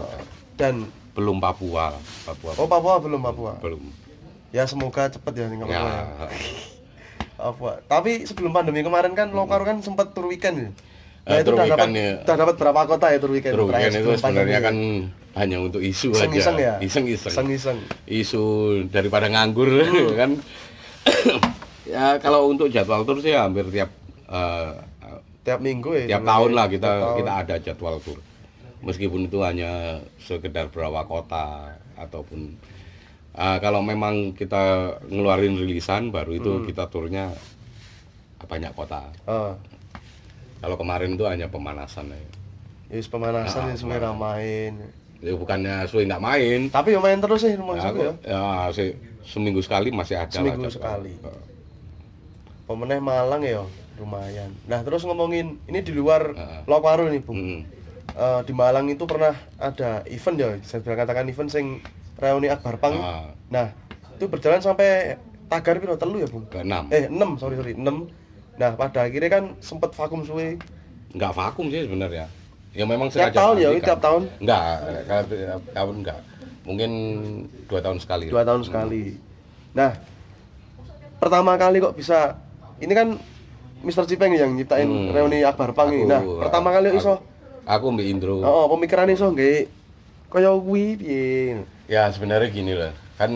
Dan 0.55 0.87
belum 1.13 1.39
Papua. 1.39 1.95
Papua. 2.25 2.51
Oh 2.57 2.67
Papua 2.67 2.99
belum 2.99 3.21
Papua? 3.21 3.59
Belum. 3.59 3.83
Ya 4.51 4.65
semoga 4.65 5.07
cepet 5.07 5.33
ya 5.35 5.47
nih 5.47 5.59
ya. 5.59 5.67
Papua 5.69 5.87
ya. 5.87 6.03
Papua. 7.39 7.73
Tapi 7.85 8.23
sebelum 8.23 8.51
pandemi 8.51 8.81
kemarin 8.81 9.13
kan 9.13 9.31
Lokar 9.31 9.63
kan 9.63 9.79
sempat 9.81 10.11
tur 10.13 10.27
weekend 10.27 10.57
ya? 10.59 10.71
Nah 11.23 11.31
Eh, 11.31 11.39
itu 11.39 11.47
tur 11.47 11.55
udah 11.55 11.65
dapat 11.65 11.79
weekend 11.79 11.95
ya. 11.95 12.11
udah 12.21 12.37
dapat 12.37 12.55
berapa 12.57 12.81
kota 12.89 13.07
ya 13.09 13.19
tur 13.19 13.31
weekend? 13.31 13.55
Terus 13.55 13.69
terakhir 13.69 13.91
itu 13.93 14.11
sebenarnya 14.13 14.19
pandemi? 14.19 14.55
kan 14.59 14.77
hanya 15.35 15.57
untuk 15.61 15.79
isu 15.81 16.11
Iseng-iseng 16.13 16.57
aja. 16.57 16.67
ya? 16.67 16.75
Iseng-iseng. 16.83 17.31
Iseng-iseng. 17.31 17.79
Isu 18.05 18.45
daripada 18.89 19.27
nganggur 19.27 19.71
kan 20.21 20.43
ya 21.85 22.17
kalau 22.19 22.49
untuk 22.49 22.69
jadwal 22.69 23.03
tur 23.03 23.19
sih 23.19 23.33
hampir 23.33 23.67
tiap 23.69 23.91
eh, 24.29 24.71
tiap 25.43 25.59
minggu 25.59 25.91
ya 25.97 26.05
tiap 26.09 26.23
tahun 26.25 26.51
lah 26.53 26.67
kita 26.67 26.89
tahun. 26.89 27.15
kita 27.19 27.33
ada 27.37 27.55
jadwal 27.59 27.97
tur. 27.99 28.19
Meskipun 28.83 29.27
itu 29.27 29.39
hanya 29.41 29.71
sekedar 30.19 30.67
beberapa 30.67 31.03
kota 31.05 31.71
ataupun 31.97 32.55
eh, 33.33 33.59
kalau 33.59 33.81
memang 33.81 34.33
kita 34.33 34.63
ngeluarin 35.05 35.55
rilisan 35.57 36.11
baru 36.11 36.33
itu 36.33 36.53
Hmm. 36.53 36.65
kita 36.65 36.85
turnya 36.87 37.31
banyak 38.43 38.73
kota. 38.73 39.07
Ah, 39.25 39.55
kalau 40.59 40.75
kemarin 40.75 41.15
itu 41.15 41.25
hanya 41.25 41.47
pemanasan 41.47 42.11
ya, 42.11 42.19
wis 42.91 43.07
pemanasan 43.07 43.65
Ah, 43.65 43.71
ya 43.71 43.77
semuanya 43.77 44.11
main. 44.13 44.73
Ya 45.23 45.33
bukannya 45.33 45.87
suwe 45.87 46.03
nggak 46.03 46.19
main. 46.21 46.61
Tapi 46.69 46.93
ya 46.93 46.99
main 46.99 47.17
terus 47.17 47.41
sih 47.41 47.55
rumah 47.55 47.79
Ya, 47.79 47.87
aku 47.87 48.03
ya. 48.03 48.13
ya, 48.27 48.43
se- 48.69 48.99
seminggu 49.23 49.59
sekali 49.59 49.89
masih 49.89 50.17
ada 50.17 50.29
lah 50.29 50.35
Seminggu 50.35 50.65
jadwal. 50.65 50.73
sekali. 50.73 51.13
Pemenang 52.63 53.01
Malang 53.01 53.43
ya 53.43 53.63
lumayan 53.95 54.51
nah 54.65 54.81
terus 54.81 55.03
ngomongin 55.03 55.61
ini 55.63 55.79
di 55.79 55.93
luar 55.93 56.33
Ah. 56.33 56.65
Lokwaru 56.65 57.07
nih 57.09 57.21
Bung 57.21 57.39
mm. 57.39 57.61
Eh, 58.13 58.41
di 58.43 58.53
Malang 58.53 58.89
itu 58.89 59.05
pernah 59.05 59.31
ada 59.57 60.05
event 60.07 60.37
ya 60.37 60.49
saya 60.61 60.81
bilang 60.81 61.01
katakan 61.01 61.25
event 61.27 61.49
sing 61.49 61.67
reuni 62.17 62.49
Akbar 62.49 62.77
Pang 62.77 62.95
Ah. 62.95 63.29
nah 63.49 63.69
itu 64.13 64.27
berjalan 64.27 64.59
sampai 64.59 65.17
tagar 65.47 65.77
piro 65.77 65.95
telu 65.95 66.19
ya 66.19 66.27
Bung 66.27 66.45
keenam 66.47 66.89
eh 66.89 67.07
6 67.07 67.15
sorry 67.37 67.55
sorry 67.55 67.73
6 67.73 67.85
nah 68.55 68.73
pada 68.73 69.05
akhirnya 69.05 69.31
kan 69.31 69.45
sempat 69.59 69.93
vakum 69.93 70.23
suwe 70.23 70.57
nggak 71.13 71.31
vakum 71.31 71.69
sih 71.69 71.85
sebenarnya 71.85 72.27
ya 72.73 72.85
memang 72.85 73.07
Tiap 73.07 73.29
tahun 73.31 73.55
ya, 73.55 73.61
dialihkan. 73.69 73.87
tiap 73.87 74.01
tahun? 74.01 74.23
nggak 74.41 74.63
kalau 75.05 75.25
tiap 75.27 75.63
tahun 75.71 75.95
nggak 76.01 76.19
mungkin 76.63 76.91
dua 77.67 77.81
tahun 77.81 77.99
sekali. 77.99 78.27
Dua 78.27 78.43
tahun 78.43 78.63
sekali. 78.63 79.17
Nah 79.73 79.97
pertama 81.17 81.55
kali 81.55 81.79
kok 81.79 81.95
bisa 81.95 82.37
ini 82.79 82.93
kan 82.93 83.09
Mr. 83.83 84.07
Cipeng 84.07 84.31
yang 84.33 84.53
nyiptain 84.53 84.87
Hmm. 84.87 85.11
reuni 85.11 85.43
Akbar 85.43 85.71
Pang 85.73 85.91
ini. 85.91 86.05
Nah 86.05 86.23
pertama 86.41 86.71
kali 86.71 86.91
aku- 86.91 86.99
iso? 86.99 87.15
aku 87.65 87.87
mbak 87.89 88.07
Indro. 88.07 88.39
Oh 88.41 88.67
pemikiran 88.69 89.07
iso 89.09 89.27
nggih 89.29 89.67
kaya 90.29 90.51
kuwi 90.53 90.97
piye? 90.97 91.63
Ya 91.87 92.09
sebenarnya 92.09 92.49
gini 92.49 92.73
lah 92.73 92.91
kan 93.15 93.31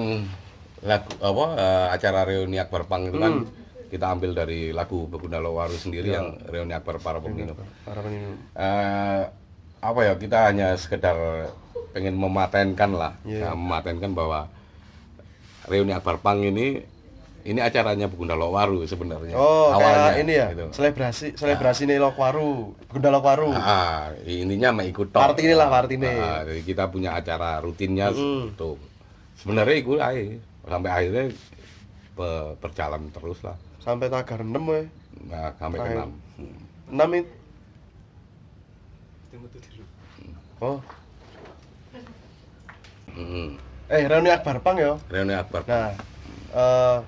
lagu 0.80 1.10
apa 1.18 1.44
eh, 1.56 1.86
acara 1.92 2.20
reuni 2.24 2.56
Akbar 2.56 2.86
Pang 2.86 3.04
itu 3.04 3.16
kan 3.16 3.42
Hmm. 3.42 3.50
kita 3.86 4.06
ambil 4.08 4.34
dari 4.34 4.70
lagu 4.70 5.06
Begunda 5.06 5.38
Lowaru 5.38 5.74
sendiri 5.74 6.10
Ya. 6.10 6.18
yang 6.20 6.38
reuni 6.44 6.72
Akbar 6.72 6.98
para 6.98 7.18
peminum 7.18 7.54
para 7.82 8.00
peminum 8.00 8.34
eh 8.52 9.22
apa 9.78 10.00
ya 10.00 10.14
kita 10.14 10.38
hanya 10.44 10.74
sekedar 10.74 11.14
pengen 11.96 12.12
mematenkan 12.12 12.92
lah 12.92 13.16
Iya. 13.24 13.40
ya, 13.42 13.50
mematenkan 13.52 14.12
bahwa 14.12 14.52
reuni 15.64 15.90
Akbar 15.90 16.20
Pang 16.20 16.38
ini 16.38 16.84
ini 17.42 17.56
acaranya 17.58 18.04
Begunda 18.04 18.34
Lowaru 18.34 18.84
sebenarnya 18.84 19.32
Oh, 19.32 19.72
awalnya 19.72 20.12
kayak 20.12 20.20
ini 20.20 20.32
ya, 20.34 20.46
gitu. 20.50 20.66
selebrasi 20.74 21.26
selebrasi 21.32 21.86
nih 21.86 21.96
Lokwaru, 21.96 22.74
Gunda 22.84 23.08
Lokwaru. 23.08 23.54
Ah, 23.54 24.10
ininya 24.20 24.74
mah 24.74 24.84
ikut 24.84 25.08
tok. 25.08 25.22
Partine 25.22 25.54
lah, 25.54 25.70
partine. 25.70 26.10
Ah, 26.12 26.42
jadi 26.42 26.60
kita 26.60 26.90
punya 26.90 27.14
acara 27.14 27.62
rutinnya 27.62 28.10
Mm. 28.10 28.58
tuh. 28.58 28.74
Sebenarnya 29.38 29.76
ikut 29.78 29.94
aja 29.96 30.20
sampai 30.66 30.90
akhirnya 30.90 31.24
be- 32.12 32.54
berjalan 32.58 33.02
terus 33.10 33.38
lah. 33.40 33.54
Sampai 33.78 34.10
tagar 34.10 34.42
6 34.42 34.66
we. 34.66 34.82
Nah, 35.24 35.54
sampai 35.54 35.78
ke 35.78 35.86
Ayo. 35.86 35.96
enam. 35.96 36.10
6 36.90 37.08
itu. 37.14 37.32
Oh, 40.58 40.82
Mm. 43.16 43.48
eh 43.86 44.02
reuni 44.04 44.28
Akbar 44.28 44.60
Pang 44.60 44.76
ya. 44.76 44.94
Reuni 45.06 45.32
Akbar. 45.32 45.64
Nah, 45.64 45.90
eh 46.52 46.98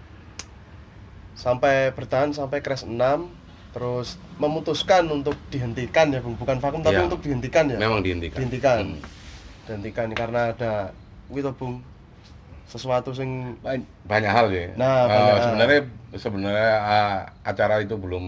sampai 1.35 1.93
bertahan 1.93 2.33
sampai 2.33 2.59
crash 2.59 2.83
6 2.83 3.31
terus 3.71 4.19
memutuskan 4.37 5.07
untuk 5.07 5.37
dihentikan 5.49 6.09
ya 6.09 6.19
Bung, 6.19 6.35
bukan 6.35 6.59
vakum 6.59 6.81
tapi 6.81 6.99
Iya. 6.99 7.07
untuk 7.07 7.21
dihentikan 7.21 7.69
ya. 7.69 7.79
Memang 7.79 8.01
dihentikan. 8.01 8.37
Dihentikan. 8.37 8.79
Mm. 8.91 9.03
Dihentikan 9.65 10.09
karena 10.13 10.41
ada 10.51 10.73
kuwi 11.29 11.41
to 11.41 11.53
Bung. 11.53 11.85
Sesuatu 12.65 13.13
sing 13.13 13.57
Ba- 13.59 13.81
banyak 14.05 14.29
hal 14.29 14.47
ya. 14.51 14.69
Nah, 14.75 15.05
banyak 15.05 15.25
hal. 15.31 15.45
sebenarnya 15.47 15.81
sebenarnya 16.15 16.71
ah, 16.79 17.17
acara 17.43 17.81
itu 17.81 17.95
belum 17.95 18.25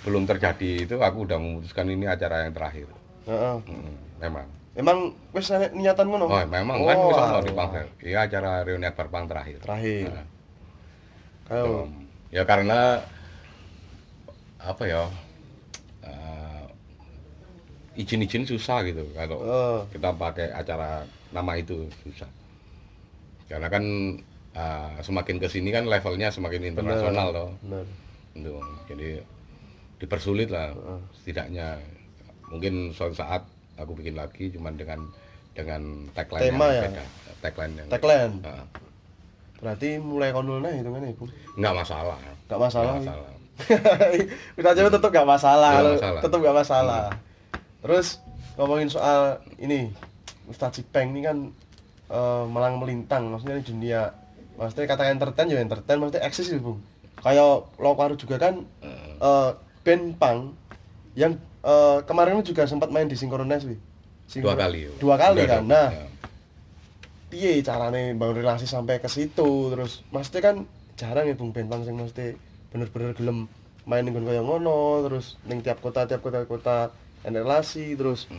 belum 0.00 0.22
terjadi 0.24 0.86
itu 0.86 0.96
aku 0.96 1.26
udah 1.26 1.36
memutuskan 1.36 1.88
ini 1.88 2.06
acara 2.06 2.46
yang 2.46 2.54
terakhir. 2.54 2.86
heeh. 3.26 3.56
Mm, 3.66 3.94
memang. 4.18 4.46
Emang 4.76 5.16
wis 5.32 5.48
niatan 5.72 6.04
ngono? 6.04 6.28
Oh, 6.28 6.36
memang 6.44 6.84
kan 6.84 6.96
Oh, 7.00 7.08
wis 7.08 7.16
ono 7.16 7.38
di 7.40 7.52
Pangsel. 7.56 7.88
Iya 8.04 8.28
acara 8.28 8.60
reuni 8.60 8.84
Akbar 8.84 9.08
Pang 9.08 9.24
terakhir. 9.24 9.64
Terakhir. 9.64 10.12
Nah. 11.48 11.88
Ya 12.28 12.42
karena 12.44 13.00
apa 14.60 14.82
ya? 14.84 15.02
eh, 16.04 16.64
izin-izin 17.96 18.44
susah 18.44 18.84
gitu 18.84 19.08
kalau 19.16 19.38
Oh. 19.42 19.78
kita 19.88 20.12
pakai 20.12 20.52
acara 20.52 21.02
nama 21.32 21.56
itu 21.56 21.88
susah. 22.04 22.28
Karena 23.48 23.72
kan 23.72 23.84
eh, 24.52 24.92
semakin 25.00 25.40
ke 25.40 25.48
sini 25.48 25.72
kan 25.72 25.88
levelnya 25.88 26.28
semakin 26.28 26.68
internasional 26.68 27.32
loh. 27.32 27.50
Bener. 27.64 27.84
Gitu. 28.36 28.52
Jadi 28.92 29.08
dipersulit 29.96 30.52
lah 30.52 30.76
Heeh. 30.76 31.00
setidaknya. 31.16 31.80
Mungkin 32.52 32.92
suatu 32.92 33.16
saat 33.16 33.42
aku 33.76 33.92
bikin 33.94 34.16
lagi 34.16 34.48
cuman 34.50 34.74
dengan 34.74 35.00
dengan 35.52 35.82
tagline 36.12 36.42
Tema 36.42 36.66
yang 36.68 36.74
ya? 36.74 36.82
beda. 36.90 37.04
Tagline 37.40 37.72
yang 37.74 37.88
Tagline. 37.88 38.34
Berarti 39.56 39.88
mulai 39.96 40.30
konulnya 40.30 40.70
hitungannya 40.70 41.16
Ibu. 41.16 41.24
nggak 41.56 41.74
masalah. 41.74 42.18
Nggak 42.46 42.60
masalah. 42.60 42.92
Nggak 42.92 43.04
masalah. 43.08 43.30
Kita 44.52 44.70
coba 44.76 44.88
tetap 44.92 45.10
gak 45.10 45.28
masalah, 45.28 45.70
Nggak 45.72 45.84
lo. 45.84 45.92
masalah. 45.96 46.20
tetap 46.20 46.38
gak 46.38 46.56
masalah. 46.56 47.04
Terus 47.80 48.06
ngomongin 48.56 48.88
soal 48.92 49.20
ini, 49.56 49.88
Ustadz 50.44 50.76
Cipeng 50.76 51.16
ini 51.16 51.24
kan 51.24 51.38
eh, 52.12 52.44
melang 52.46 52.76
melintang, 52.76 53.32
maksudnya 53.32 53.56
di 53.56 53.66
dunia, 53.66 54.12
maksudnya 54.60 54.84
kata 54.86 55.08
entertain 55.08 55.48
ya 55.48 55.56
entertain, 55.56 55.96
maksudnya 55.96 56.24
eksis 56.28 56.52
ya 56.52 56.60
bung. 56.60 56.84
Kayak 57.16 57.64
Lokwaru 57.80 58.14
juga 58.20 58.36
kan 58.36 58.60
eh, 58.84 59.50
band 59.80 60.04
punk 60.20 60.40
yang 61.16 61.40
eh, 61.66 61.98
kemarin 62.02 62.38
juga 62.40 62.62
sempat 62.64 62.88
main 62.88 63.04
di 63.04 63.14
Synchronize 63.14 63.66
wih. 63.66 63.80
Dua 64.36 64.54
kali. 64.54 64.86
Dua 64.96 65.14
kali 65.16 65.42
Udah 65.42 65.50
kan. 65.52 65.62
Nah, 65.64 65.88
Ya. 65.88 66.06
piye 67.26 67.58
carane 67.60 68.14
bangun 68.14 68.38
relasi 68.38 68.64
sampai 68.64 68.96
ke 68.96 69.06
situ 69.06 69.68
terus 69.68 70.06
maksudnya 70.08 70.42
kan 70.44 70.56
jarang 70.94 71.26
ya 71.26 71.34
bung 71.34 71.50
punk 71.50 71.82
sing 71.82 71.98
mesti 71.98 72.38
bener-bener 72.70 73.12
gelem 73.12 73.50
main 73.82 74.02
ning 74.02 74.14
koyo 74.14 74.40
ngono 74.40 75.02
terus 75.02 75.34
ning 75.42 75.58
tiap 75.58 75.78
kota 75.78 76.06
tiap 76.06 76.22
kota 76.22 76.46
kota 76.46 76.94
relasi 77.22 77.92
terus 77.92 78.30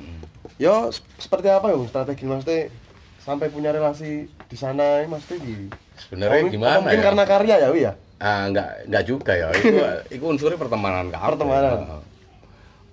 yo 0.56 0.88
sep- 0.90 1.20
seperti 1.20 1.48
apa 1.48 1.68
ya 1.68 1.78
strategi 1.84 2.24
maksudnya 2.24 2.72
sampai 3.20 3.52
punya 3.52 3.76
relasi 3.76 4.24
di 4.42 4.56
sana 4.56 5.04
ya, 5.04 5.06
maksudnya 5.06 5.40
di 5.42 5.56
Sebenarnya 6.00 6.40
Oh, 6.40 6.50
gimana 6.50 6.76
mungkin 6.80 6.96
ya? 6.96 7.04
karena 7.04 7.24
karya 7.26 7.56
ya 7.60 7.70
Wi 7.70 7.82
ya 7.84 7.94
Ah, 8.18 8.48
enggak 8.48 8.88
enggak 8.88 9.04
juga 9.04 9.32
ya. 9.36 9.48
Itu 9.52 9.78
itu 10.16 10.24
unsurnya 10.26 10.58
pertemanan 10.58 11.12
kabeh. 11.12 11.38
Pertemanan. 11.38 11.78
Heeh. 11.86 12.02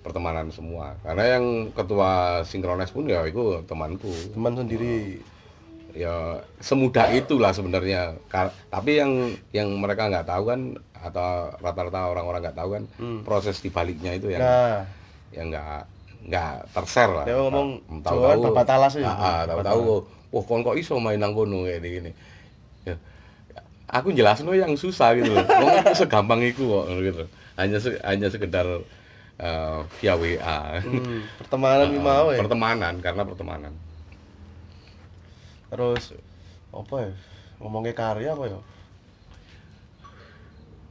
Pertemanan 0.05 0.47
semua. 0.47 0.93
Karena 1.01 1.35
yang 1.35 1.45
ketua 1.73 2.11
sinkronis 2.43 2.93
pun 2.93 3.09
ya 3.09 3.25
itu 3.25 3.65
temanku. 3.65 4.13
teman 4.31 4.53
sendiri 4.53 5.17
Ya 5.95 6.11
semudah 6.59 7.07
itulah 7.09 7.49
sebenarnya. 7.49 8.19
Tapi 8.67 8.99
yang 8.99 9.11
yang 9.49 9.71
mereka 9.73 10.05
nggak 10.05 10.27
tahu 10.27 10.43
kan 10.45 10.59
atau 10.91 11.55
rata-rata 11.55 12.11
orang-orang 12.11 12.43
nggak 12.43 12.57
tahu 12.57 12.69
kan 12.69 12.83
Hmm. 12.99 13.19
proses 13.23 13.57
dibaliknya 13.57 14.11
itu 14.11 14.27
yang 14.27 14.43
nah 14.43 14.83
yang 15.31 15.47
nggak 15.47 15.87
nggak 16.27 16.53
terser 16.69 17.07
lah. 17.07 17.23
Dia 17.23 17.39
ngomong 17.39 17.79
tahu 18.03 18.17
tahu 18.27 18.43
babat 18.51 18.67
alas 18.69 18.93
ya. 18.93 19.07
Ah, 19.07 19.41
tahu 19.47 19.63
tahu. 19.63 19.81
Wah, 20.35 20.43
kon 20.43 20.61
kok 20.61 20.75
iso 20.75 20.99
main 20.99 21.15
nang 21.15 21.31
kono 21.31 21.63
kayak 21.63 21.79
gini. 21.79 22.11
Ya. 22.83 22.99
Aku 23.87 24.11
jelasno 24.11 24.51
yang 24.51 24.75
susah 24.75 25.15
gitu 25.15 25.31
loh. 25.31 25.47
Wong 25.47 25.95
segampang 25.95 26.43
itu 26.43 26.59
kok 26.59 26.85
gitu. 26.91 27.23
Hanya 27.55 27.79
se- 27.79 28.03
hanya 28.03 28.27
sekedar 28.27 28.67
eh, 29.37 29.79
via 29.97 30.13
WA. 30.15 30.59
hmm, 30.79 31.19
pertemanan 31.37 31.87
Ah, 31.87 31.91
uh, 31.91 32.01
mau 32.01 32.25
ya 32.29 32.39
Pertemanan 32.39 32.93
karena 32.99 33.23
pertemanan. 33.23 33.73
terus 35.65 36.15
apa 36.71 36.95
ya 37.01 37.11
ngomongnya 37.57 37.91
karya 37.91 38.31
apa 38.31 38.43
ya 38.45 38.59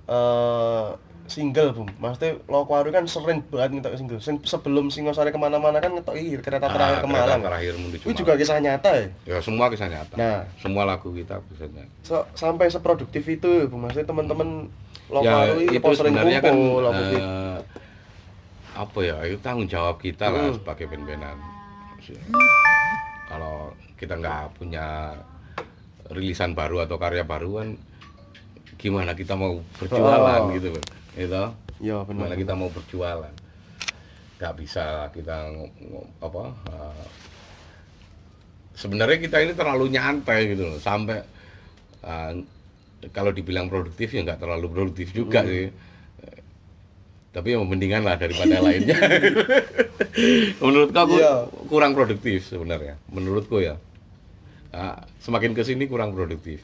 eh 0.04 0.88
single 1.24 1.72
bung 1.72 1.88
maksudnya 1.96 2.36
Lokuaru 2.44 2.92
kan 2.92 3.08
sering 3.08 3.40
banget 3.48 3.80
ngetok 3.80 3.96
single 3.96 4.20
Sing- 4.20 4.44
sebelum 4.44 4.92
Singosari 4.92 5.32
ke 5.32 5.40
mana-mana 5.40 5.80
kan 5.80 5.88
ngetok 5.90 6.12
kereta 6.36 6.68
terakhir 6.68 6.76
Ah, 6.90 7.00
ke 7.00 7.06
kereta 7.06 7.16
Malang 7.16 7.40
terakhir 7.42 7.72
menuju 7.74 7.96
itu 7.98 8.12
juga 8.12 8.36
kisah 8.36 8.60
nyata 8.60 8.90
ya 8.92 9.06
Ya 9.24 9.36
semua 9.40 9.72
kisah 9.72 9.88
nyata. 9.88 10.14
Nah. 10.14 10.44
Semua 10.60 10.84
lagu 10.84 11.08
kita 11.10 11.40
kisah 11.48 11.64
nyata. 11.66 11.92
So- 12.02 12.28
sampai 12.34 12.68
seproduktif 12.68 13.24
itu 13.24 13.48
bung 13.64 13.88
maksudnya 13.88 14.04
teman-teman 14.04 14.68
ya 14.68 15.14
Lokuaru 15.14 15.56
itu 15.62 15.72
itu 15.72 15.88
sering 15.96 16.12
sebenarnya 16.12 16.40
kan 16.42 16.52
kumpul 16.52 16.84
apa 18.74 18.98
ya 19.00 19.16
itu 19.24 19.38
tanggung 19.38 19.66
jawab 19.66 19.96
kita 19.98 20.26
lah 20.26 20.50
Hmm. 20.50 20.56
sebagai 20.56 20.86
band-bandan. 20.86 21.38
Kalau 23.24 23.56
kita 23.94 24.14
nggak 24.14 24.42
punya 24.54 25.14
rilisan 26.10 26.52
baru 26.52 26.84
atau 26.84 26.96
karya 26.96 27.24
baru 27.24 27.62
kan 27.62 27.68
gimana 28.76 29.14
kita 29.14 29.32
mau 29.32 29.56
berjualan 29.74 30.42
Oh. 30.42 30.52
gitu 30.52 30.68
gitu? 31.14 31.44
Ya 31.80 32.02
benar 32.02 32.28
gimana 32.28 32.34
kita 32.36 32.52
mau 32.52 32.68
berjualan? 32.68 33.32
Nggak 34.36 34.54
bisa 34.58 34.84
kita 35.08 35.48
apa 36.20 36.42
eh, 36.68 37.04
sebenarnya 38.74 39.18
kita 39.18 39.36
ini 39.40 39.52
terlalu 39.52 39.88
nyantai 39.88 40.50
gitu 40.50 40.66
loh. 40.66 40.78
Sampai 40.78 41.22
eh, 42.02 42.30
kalau 43.08 43.30
dibilang 43.30 43.68
produktif 43.68 44.10
ya 44.10 44.20
nggak 44.22 44.36
terlalu 44.38 44.66
produktif 44.68 45.08
juga 45.10 45.40
Hmm. 45.40 45.48
sih 45.48 45.66
tapi 47.34 47.50
ya 47.50 47.58
mendingan 47.58 48.00
lah 48.00 48.14
daripada 48.14 48.62
lainnya. 48.62 48.94
Menurutku 50.62 50.94
aku 50.96 51.14
Iya. 51.14 51.34
kurang 51.66 51.92
produktif 51.92 52.46
sebenarnya. 52.46 52.94
Menurutku 53.08 53.58
ya. 53.58 53.74
Ah, 54.70 55.02
semakin 55.18 55.50
ke 55.50 55.62
sini 55.62 55.84
kurang 55.84 56.10
produktif. 56.10 56.62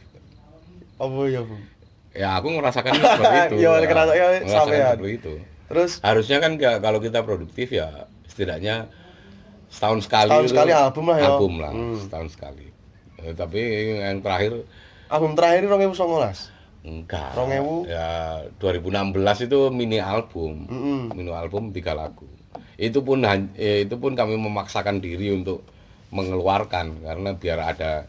Apa 0.97 1.27
ya 1.27 1.41
bung 1.41 1.63
ya 2.11 2.29
aku 2.37 2.51
merasakan 2.53 2.93
seperti 2.93 3.37
itu. 3.45 3.57
Iya, 3.61 3.71
Ah, 3.73 3.83
kerasa- 3.83 4.15
ya, 4.15 4.27
merasakan 4.33 4.49
sampean. 4.49 4.87
seperti 4.93 5.11
itu. 5.13 5.35
Terus? 5.67 5.93
Harusnya 6.01 6.39
kan 6.39 6.53
kalau 6.59 6.99
kita 6.99 7.19
produktif 7.21 7.71
ya 7.71 7.87
setidaknya 8.27 8.91
setahun 9.69 10.03
sekali 10.03 10.27
Setahun 10.29 10.49
sekali 10.49 10.71
album 10.73 11.05
lah 11.07 11.17
ya. 11.17 11.27
album 11.29 11.53
lah 11.59 11.73
Hmm. 11.73 11.99
setahun 11.99 12.29
sekali. 12.31 12.67
Eh, 13.21 13.33
tapi 13.33 13.61
yang 14.01 14.19
terakhir 14.19 14.67
album 15.07 15.35
terakhir 15.35 15.67
2019 15.67 16.51
enggak 16.81 17.37
2000? 17.37 17.85
ya 17.93 18.09
2016 18.57 19.47
itu 19.47 19.59
mini 19.69 19.99
album 20.01 20.65
Mm-mm. 20.65 21.13
mini 21.13 21.29
album 21.29 21.71
tiga 21.77 21.93
lagu 21.93 22.25
itu 22.81 23.05
pun 23.05 23.21
eh, 23.57 23.85
itu 23.85 23.95
pun 24.01 24.17
kami 24.17 24.41
memaksakan 24.41 25.05
diri 25.05 25.37
untuk 25.37 25.61
mengeluarkan 26.11 27.05
karena 27.05 27.31
biar 27.37 27.61
ada 27.77 28.09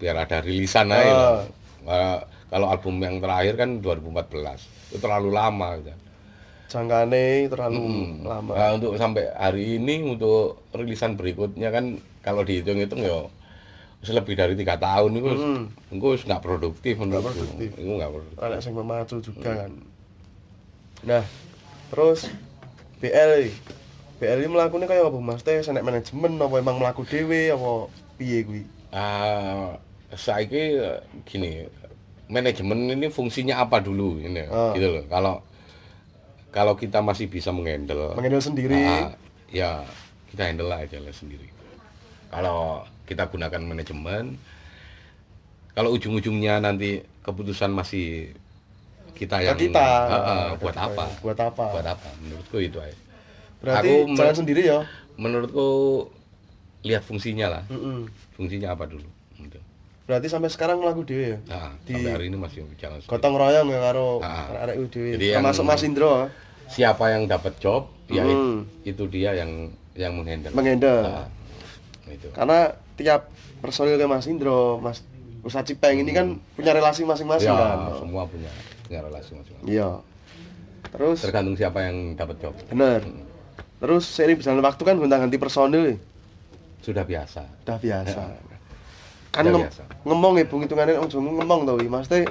biar 0.00 0.16
ada 0.24 0.40
rilisan 0.40 0.88
aja 0.88 1.12
lah. 1.12 1.44
Eh, 1.84 2.18
kalau 2.50 2.66
album 2.72 2.96
yang 3.04 3.20
terakhir 3.20 3.54
kan 3.60 3.78
2014 3.84 4.64
itu 4.90 4.96
terlalu 4.98 5.30
lama 5.30 5.68
gitu. 5.78 5.92
jangkane 6.70 7.50
terlalu 7.50 7.78
Hmm. 7.82 8.22
lama 8.26 8.52
Nah, 8.54 8.68
untuk 8.78 8.94
sampai 8.94 9.26
hari 9.34 9.76
ini 9.76 10.06
untuk 10.06 10.62
rilisan 10.70 11.18
berikutnya 11.18 11.68
kan 11.70 11.98
kalau 12.22 12.46
dihitung-hitung 12.46 13.02
ya 13.02 13.26
lebih 14.02 14.32
dari 14.32 14.54
tiga 14.54 14.74
tahun 14.74 15.12
itu 15.12 15.28
Hmm. 15.28 15.64
itu 15.90 16.06
wis 16.08 16.24
nggak 16.24 16.40
produktif 16.40 16.96
menurutku. 16.96 17.36
produktif. 17.36 17.70
Itu 17.74 17.92
nggak 17.92 18.10
produktif. 18.10 18.38
ada 18.38 18.56
yang 18.56 18.74
memacu 18.74 19.16
juga 19.20 19.50
Hmm. 19.50 19.58
kan 19.58 19.72
nah 21.00 21.24
terus 21.88 22.28
BL. 22.98 23.48
BL 24.16 24.38
ini 24.38 24.48
melakukannya 24.48 24.84
kayak 24.84 25.04
apa 25.06 25.16
mas 25.18 25.40
teh 25.40 25.56
senek 25.58 25.80
manajemen 25.80 26.36
apa 26.36 26.54
emang 26.54 26.76
melaku 26.76 27.04
dewe 27.04 27.48
apa 27.48 27.88
piye 28.16 28.40
kuwi 28.42 28.62
Ah, 28.90 29.80
saiki 30.10 30.76
eh, 30.76 30.98
gini, 31.22 31.64
manajemen 32.26 32.90
ini 32.90 33.06
fungsinya 33.06 33.60
apa 33.60 33.78
dulu 33.78 34.18
ini 34.18 34.44
Ah. 34.44 34.74
gitu 34.74 34.90
loh. 34.90 35.04
Kalau 35.06 35.34
kalau 36.50 36.74
kita 36.74 36.98
masih 36.98 37.26
bisa 37.26 37.48
menghandle 37.48 38.12
mengendal 38.12 38.42
sendiri 38.42 38.76
ah, 38.76 39.14
ya 39.48 39.86
kita 40.26 40.42
handle 40.44 40.68
aja 40.68 40.98
lah 40.98 41.12
sendiri. 41.12 41.48
Kalau 42.28 42.84
kita 43.10 43.26
gunakan 43.26 43.58
manajemen 43.60 44.38
kalau 45.72 45.90
ujung-ujungnya 45.90 46.58
nanti 46.58 47.02
keputusan 47.20 47.70
masih 47.70 48.30
kita 49.12 49.42
yang 49.42 49.58
kita 49.58 49.82
ah, 49.82 50.06
Nah, 50.08 50.50
buat 50.56 50.70
kita. 50.72 50.86
apa? 50.88 51.04
buat 51.18 51.38
apa 51.38 51.64
Buat 51.72 51.86
apa? 51.90 52.08
Menurutku 52.18 52.56
itu 52.56 52.78
aja. 52.78 52.94
berarti 53.58 53.88
Aku 54.00 54.14
jalan 54.14 54.36
sendiri 54.36 54.62
ya 54.64 54.80
Menurutku 55.14 55.66
lihat 56.80 57.04
fungsinya 57.04 57.46
lah. 57.50 57.62
Mm-mm. 57.68 58.08
Fungsinya 58.32 58.72
apa 58.72 58.86
dulu? 58.86 59.04
Gitu. 59.36 59.58
berarti 60.02 60.26
sampai 60.26 60.48
sekarang 60.48 60.78
melaku 60.78 61.02
dewe 61.04 61.26
ya 61.28 61.38
Nah, 61.46 61.70
Di- 61.80 61.94
sampai 61.94 62.10
hari 62.12 62.24
ini 62.26 62.36
masih 62.36 62.66
jalan 62.76 62.98
sendiri. 62.98 63.10
gotong 63.10 63.34
royong 63.36 63.68
ya 63.68 63.80
karo 63.80 64.06
Ah. 64.20 64.46
arek 64.64 64.76
termasuk 65.32 65.62
Mas 65.62 65.82
Indro 65.82 66.30
Siapa 66.66 67.10
yang 67.10 67.26
dapat 67.26 67.58
job, 67.58 67.90
ya 68.06 68.22
Hmm. 68.22 68.62
itu 68.82 69.02
dia 69.06 69.34
yang 69.34 69.70
yang 69.92 70.14
menghandle. 70.14 70.50
mengendal 70.52 71.02
Nah, 71.02 71.26
itu. 72.12 72.28
karena 72.30 72.58
tiap 72.94 73.30
personil 73.58 73.96
kayak 73.96 74.10
Mas 74.10 74.26
Indro, 74.26 74.76
Mas 74.76 74.98
Ustadz 75.40 75.68
Cipeng 75.68 75.96
ini 75.98 76.10
kan 76.10 76.26
punya 76.52 76.70
relasi 76.70 77.02
masing-masing 77.02 77.48
Ya, 77.48 77.56
kan. 77.56 77.78
semua 77.96 78.22
punya 78.24 78.50
punya 78.84 79.00
relasi 79.00 79.30
masing-masing. 79.32 79.66
Iya. 79.66 79.90
Terus 80.90 81.18
Tergantung 81.20 81.54
siapa 81.54 81.78
yang 81.82 81.96
dapat 82.14 82.36
job. 82.38 82.52
bener. 82.66 83.00
Terus 83.78 84.04
seiring 84.06 84.36
berjalan 84.36 84.60
waktu 84.60 84.82
kan 84.82 84.94
gonta-ganti 84.94 85.36
personil 85.36 85.96
Sudah 86.80 87.02
biasa. 87.02 87.44
udah 87.64 87.78
biasa. 87.78 88.20
Kan 89.30 89.42
Udah 89.42 89.52
ngem- 89.54 89.64
biasa. 89.64 89.82
ngomong 90.02 90.32
ya 90.34 90.44
bung 90.44 90.60
hitungannya 90.60 90.98
ujung 90.98 91.24
ngomong 91.24 91.60
tau 91.64 91.78
Mas 91.82 92.04
teh 92.06 92.24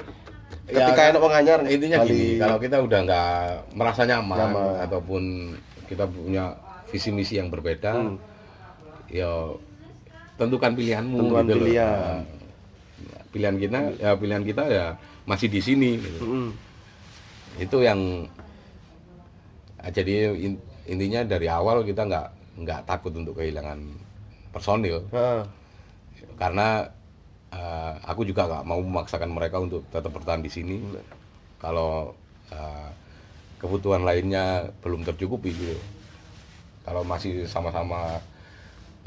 Ya, 0.66 0.86
ketika 0.86 1.02
kan, 1.02 1.10
enak 1.10 1.20
wong 1.20 1.34
anyar 1.34 1.58
Intinya 1.64 1.98
bali- 1.98 2.14
gini, 2.14 2.38
kalau 2.38 2.58
kita 2.60 2.76
udah 2.78 2.98
nggak 3.02 3.34
merasa 3.74 4.06
nyaman, 4.06 4.38
Nyaman. 4.38 4.74
ataupun 4.80 5.22
kita 5.84 6.06
punya 6.06 6.54
visi 6.86 7.10
misi 7.10 7.34
yang 7.34 7.50
berbeda, 7.50 7.90
Hmm. 7.90 8.14
ya 9.08 9.50
tentukan 10.40 10.72
pilihanmu. 10.72 11.16
Tentukan 11.20 11.44
gitu 11.44 11.52
loh. 11.52 11.60
pilihan. 11.68 12.16
Nah, 13.04 13.22
pilihan 13.30 13.56
kita, 13.60 13.78
ya 14.00 14.10
pilihan 14.16 14.42
kita 14.42 14.62
ya 14.66 14.86
masih 15.28 15.52
di 15.52 15.60
sini. 15.60 15.90
gitu. 16.00 16.18
Mm-mm. 16.24 16.48
itu 17.58 17.76
yang 17.82 18.24
ah, 19.82 19.90
jadi 19.90 20.32
in- 20.32 20.62
intinya 20.86 21.26
dari 21.26 21.50
awal 21.50 21.82
kita 21.82 22.06
nggak 22.06 22.26
nggak 22.62 22.80
takut 22.86 23.10
untuk 23.10 23.36
kehilangan 23.36 23.78
personil 24.54 25.02
Heeh. 25.10 25.42
karena 26.38 26.86
eh, 27.50 27.92
aku 28.06 28.22
juga 28.22 28.46
nggak 28.46 28.64
mau 28.64 28.78
memaksakan 28.78 29.30
mereka 29.34 29.58
untuk 29.58 29.82
tetap 29.90 30.14
bertahan 30.14 30.40
di 30.40 30.50
sini 30.50 30.78
kalau 31.58 32.14
eh, 32.54 32.88
kebutuhan 33.58 34.06
lainnya 34.06 34.70
belum 34.80 35.02
tercukupi 35.02 35.50
gitu 35.50 35.78
kalau 36.86 37.02
masih 37.02 37.50
sama-sama 37.50 38.22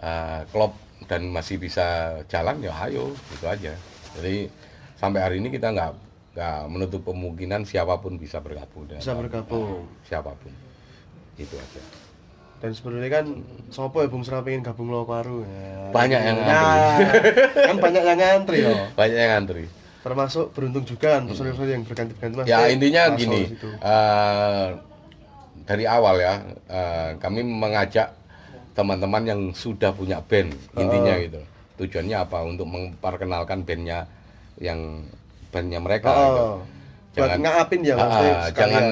eh, 0.04 0.43
klop 0.52 0.76
dan 1.06 1.28
masih 1.30 1.58
bisa 1.58 2.18
jalan 2.28 2.60
ya 2.63 2.74
ayo 2.88 3.12
gitu 3.32 3.46
aja. 3.46 3.74
Jadi 4.20 4.48
sampai 4.96 5.20
hari 5.20 5.36
ini 5.42 5.50
kita 5.50 5.72
nggak 5.72 5.92
nggak 6.34 6.60
menutup 6.66 7.02
kemungkinan 7.06 7.62
siapa 7.63 8.02
pun 8.02 8.18
bisa 8.18 8.42
bergabung 8.42 8.89
dengan 8.89 9.02
Bisa 9.06 9.13
bergabung. 9.13 9.86
Nah, 9.86 10.06
siapa 10.06 10.32
pun. 10.34 10.52
Itu 11.38 11.56
aja. 11.58 11.82
Dan 12.63 12.72
sebenarnya 12.72 13.12
kan 13.12 13.26
sopo 13.70 14.00
ya 14.00 14.08
Bung 14.08 14.24
Sera 14.24 14.39
pengen 14.39 14.63
gabung 14.63 14.88
lo 14.88 15.04
paru? 15.04 15.44
Ya. 15.44 15.92
Banyak 15.92 16.22
yang 16.24 16.38
Nah, 16.48 16.96
kan 17.70 17.76
banyak 17.76 18.04
yang 18.08 18.20
ngantri 18.20 18.58
ya. 18.63 18.88
banyak 18.96 19.18
yang 19.20 19.32
ngantri. 19.36 19.66
Termasuk 20.04 20.52
beruntung 20.56 20.84
juga 20.88 21.20
kan 21.20 21.28
personil-personil 21.28 21.76
yang 21.76 21.84
berganti-ganti 21.84 22.36
Mas. 22.39 22.46
Ya 22.48 22.68
intinya 22.72 23.04
gini, 23.16 23.56
eh, 23.60 24.68
dari 25.63 25.86
awal 25.88 26.16
ya 26.20 26.34
eh, 26.68 27.10
kami 27.20 27.44
mengajak 27.44 28.12
teman-teman 28.74 29.24
yang 29.24 29.42
sudah 29.54 29.94
punya 29.94 30.20
band 30.22 30.54
intinya 30.78 31.14
gitu. 31.22 31.42
Tujuannya 31.82 32.18
apa? 32.18 32.42
Untuk 32.46 32.68
memperkenalkan 32.70 33.66
bandnya 33.66 34.06
yang 34.62 35.06
bandnya 35.50 35.80
mereka. 35.82 36.10
Oh, 36.14 36.22
gitu. 36.26 36.46
buat 37.14 37.38
ngaapin 37.38 37.80
ya 37.86 37.94
sekalian. 37.94 38.54
jangan 38.58 38.86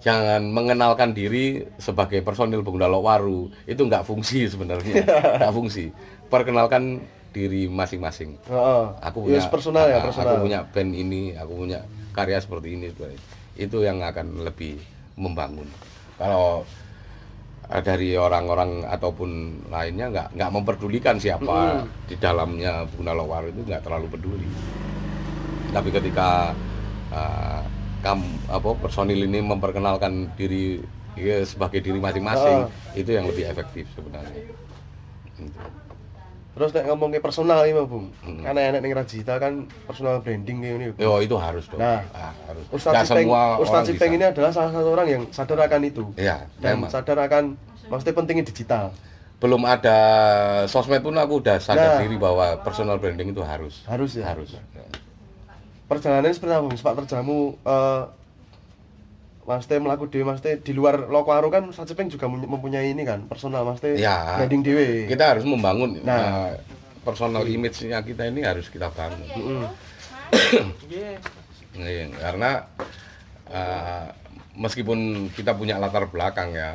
jangan 0.00 0.42
mengenalkan 0.48 1.12
diri 1.12 1.60
sebagai 1.76 2.24
personil 2.24 2.64
Pengguna 2.64 2.88
Waru 2.88 3.52
itu 3.68 3.84
nggak 3.84 4.08
fungsi 4.08 4.48
sebenarnya, 4.48 5.04
nggak 5.44 5.52
fungsi. 5.52 5.92
Perkenalkan 6.32 7.04
diri 7.36 7.68
masing-masing 7.68 8.40
Heeh. 8.48 8.84
aku 9.04 9.28
punya 9.28 9.36
Yes, 9.36 9.52
personal 9.52 9.84
ya, 9.92 10.00
personal. 10.00 10.40
aku 10.40 10.48
punya 10.48 10.64
band 10.64 10.92
ini 10.96 11.36
aku 11.36 11.52
punya 11.52 11.84
karya 12.16 12.40
seperti 12.40 12.80
ini 12.80 12.88
itu 13.60 13.76
yang 13.84 14.00
akan 14.00 14.40
lebih 14.40 14.80
membangun 15.20 15.68
kalau 16.16 16.64
dari 17.66 18.14
orang-orang 18.14 18.86
ataupun 18.86 19.30
lainnya 19.74 20.06
nggak 20.10 20.28
nggak 20.38 20.50
memperdulikan 20.54 21.18
siapa 21.18 21.82
di 22.06 22.14
dalamnya 22.14 22.86
Bunda 22.94 23.10
Lowar 23.10 23.50
itu 23.50 23.66
nggak 23.66 23.82
terlalu 23.82 24.06
peduli. 24.06 24.48
Tapi 25.74 25.88
ketika 25.90 26.54
eh, 27.10 27.62
kam 28.06 28.22
apa 28.46 28.70
personil 28.78 29.26
ini 29.26 29.42
memperkenalkan 29.42 30.30
diri 30.38 30.78
ya, 31.18 31.42
sebagai 31.42 31.82
diri 31.82 31.98
masing-masing 31.98 32.70
itu 32.94 33.10
yang 33.10 33.26
lebih 33.26 33.50
efektif 33.50 33.90
sebenarnya. 33.98 34.46
Gitu. 35.34 35.85
Terus 36.56 36.72
nek 36.72 36.88
ngomongin 36.88 37.20
personal 37.20 37.60
ini 37.62 37.76
Mas 37.76 37.84
Bung. 37.84 38.08
Hmm. 38.24 38.40
Kan 38.40 38.56
enek 38.56 38.80
ning 38.80 38.96
Rajita 38.96 39.36
kan 39.36 39.52
personal 39.84 40.24
branding 40.24 40.56
ini. 40.58 40.88
Yo 40.96 41.20
itu 41.20 41.36
harus 41.36 41.68
dong. 41.68 41.76
Nah, 41.76 42.00
Ah, 42.10 42.32
harus. 42.48 42.64
Ustadz 42.72 43.04
Cipeng, 43.06 43.28
Ustadz 43.60 43.86
Cipeng 43.86 44.16
ini 44.16 44.24
adalah 44.24 44.48
salah 44.48 44.72
satu 44.72 44.88
orang 44.90 45.04
yang 45.06 45.22
sadar 45.28 45.60
akan 45.60 45.80
itu. 45.84 46.08
Iya, 46.16 46.48
Dan 46.56 46.80
memang. 46.80 46.88
sadar 46.88 47.20
akan 47.20 47.60
maksudnya 47.86 48.16
pentingnya 48.16 48.44
digital. 48.46 48.88
Belum 49.36 49.60
ada 49.62 49.98
sosmed 50.64 51.04
pun 51.04 51.12
aku 51.12 51.44
udah 51.44 51.60
Nah. 51.60 51.62
sadar 51.62 52.00
diri 52.00 52.16
bahwa 52.16 52.56
personal 52.58 52.96
branding 52.96 53.36
itu 53.36 53.44
harus. 53.44 53.84
Harus 53.84 54.16
ya? 54.16 54.24
Harus. 54.24 54.56
Perjalanannya 55.86 56.32
seperti 56.32 56.50
apa, 56.50 56.62
Bung? 56.62 56.74
Sepak 56.74 56.94
terjamu 56.98 57.38
eh 57.62 58.02
Mas 59.46 59.64
Teh 59.64 59.78
melaku 59.78 60.10
dewe 60.10 60.26
Mas 60.26 60.42
Teh 60.42 60.58
di 60.58 60.74
luar 60.74 61.06
Lokwaro 61.06 61.46
kan 61.48 61.62
Ustadz 61.64 61.94
Cipeng 61.94 62.10
juga 62.10 62.26
mem- 62.26 62.50
mempunyai 62.50 62.90
ini 62.90 63.06
kan 63.06 63.22
personal 63.30 63.62
Mas 63.62 63.78
Teh 63.78 63.94
Ya. 63.94 64.34
branding 64.36 64.66
dewe. 64.66 65.06
Kita 65.06 65.32
harus 65.32 65.46
membangun 65.46 66.02
Nah. 66.02 66.50
eh, 66.50 66.58
personal 67.06 67.46
image-nya 67.46 68.02
kita 68.02 68.26
ini 68.26 68.42
harus 68.42 68.66
kita 68.66 68.90
bangun. 68.90 69.22
Mm-mm. 69.38 69.64
Iya, 71.78 72.10
karena 72.18 72.66
eh, 73.46 74.06
meskipun 74.58 75.30
kita 75.30 75.54
punya 75.54 75.78
latar 75.78 76.10
belakang 76.10 76.50
ya, 76.50 76.74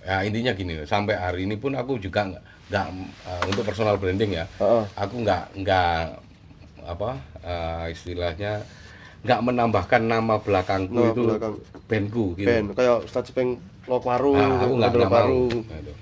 ya 0.00 0.24
intinya 0.24 0.56
gini, 0.56 0.80
sampai 0.88 1.20
hari 1.20 1.44
ini 1.44 1.60
pun 1.60 1.76
aku 1.76 2.00
juga 2.00 2.24
nggak 2.72 2.86
eh, 3.28 3.42
untuk 3.44 3.68
personal 3.68 4.00
branding 4.00 4.32
ya, 4.32 4.48
Heeh. 4.56 4.84
aku 4.96 5.20
nggak 5.20 5.44
nggak 5.60 6.00
apa 6.88 7.10
eh, 7.44 7.84
istilahnya 7.92 8.64
nggak 9.28 9.40
menambahkan 9.42 10.02
nama 10.02 10.34
belakangku 10.38 10.96
Nama 10.96 11.12
itu 11.12 11.22
belakang. 11.22 11.54
bandku 11.84 12.24
gitu. 12.34 12.48
Band 12.48 12.66
kayak 12.72 12.96
Ustadz 13.04 13.28
Cipeng 13.28 13.60
Lokwaro, 13.84 14.32
Nah, 14.32 14.56
aku 14.58 14.72
nggak 14.74 14.92
baru. 15.06 15.44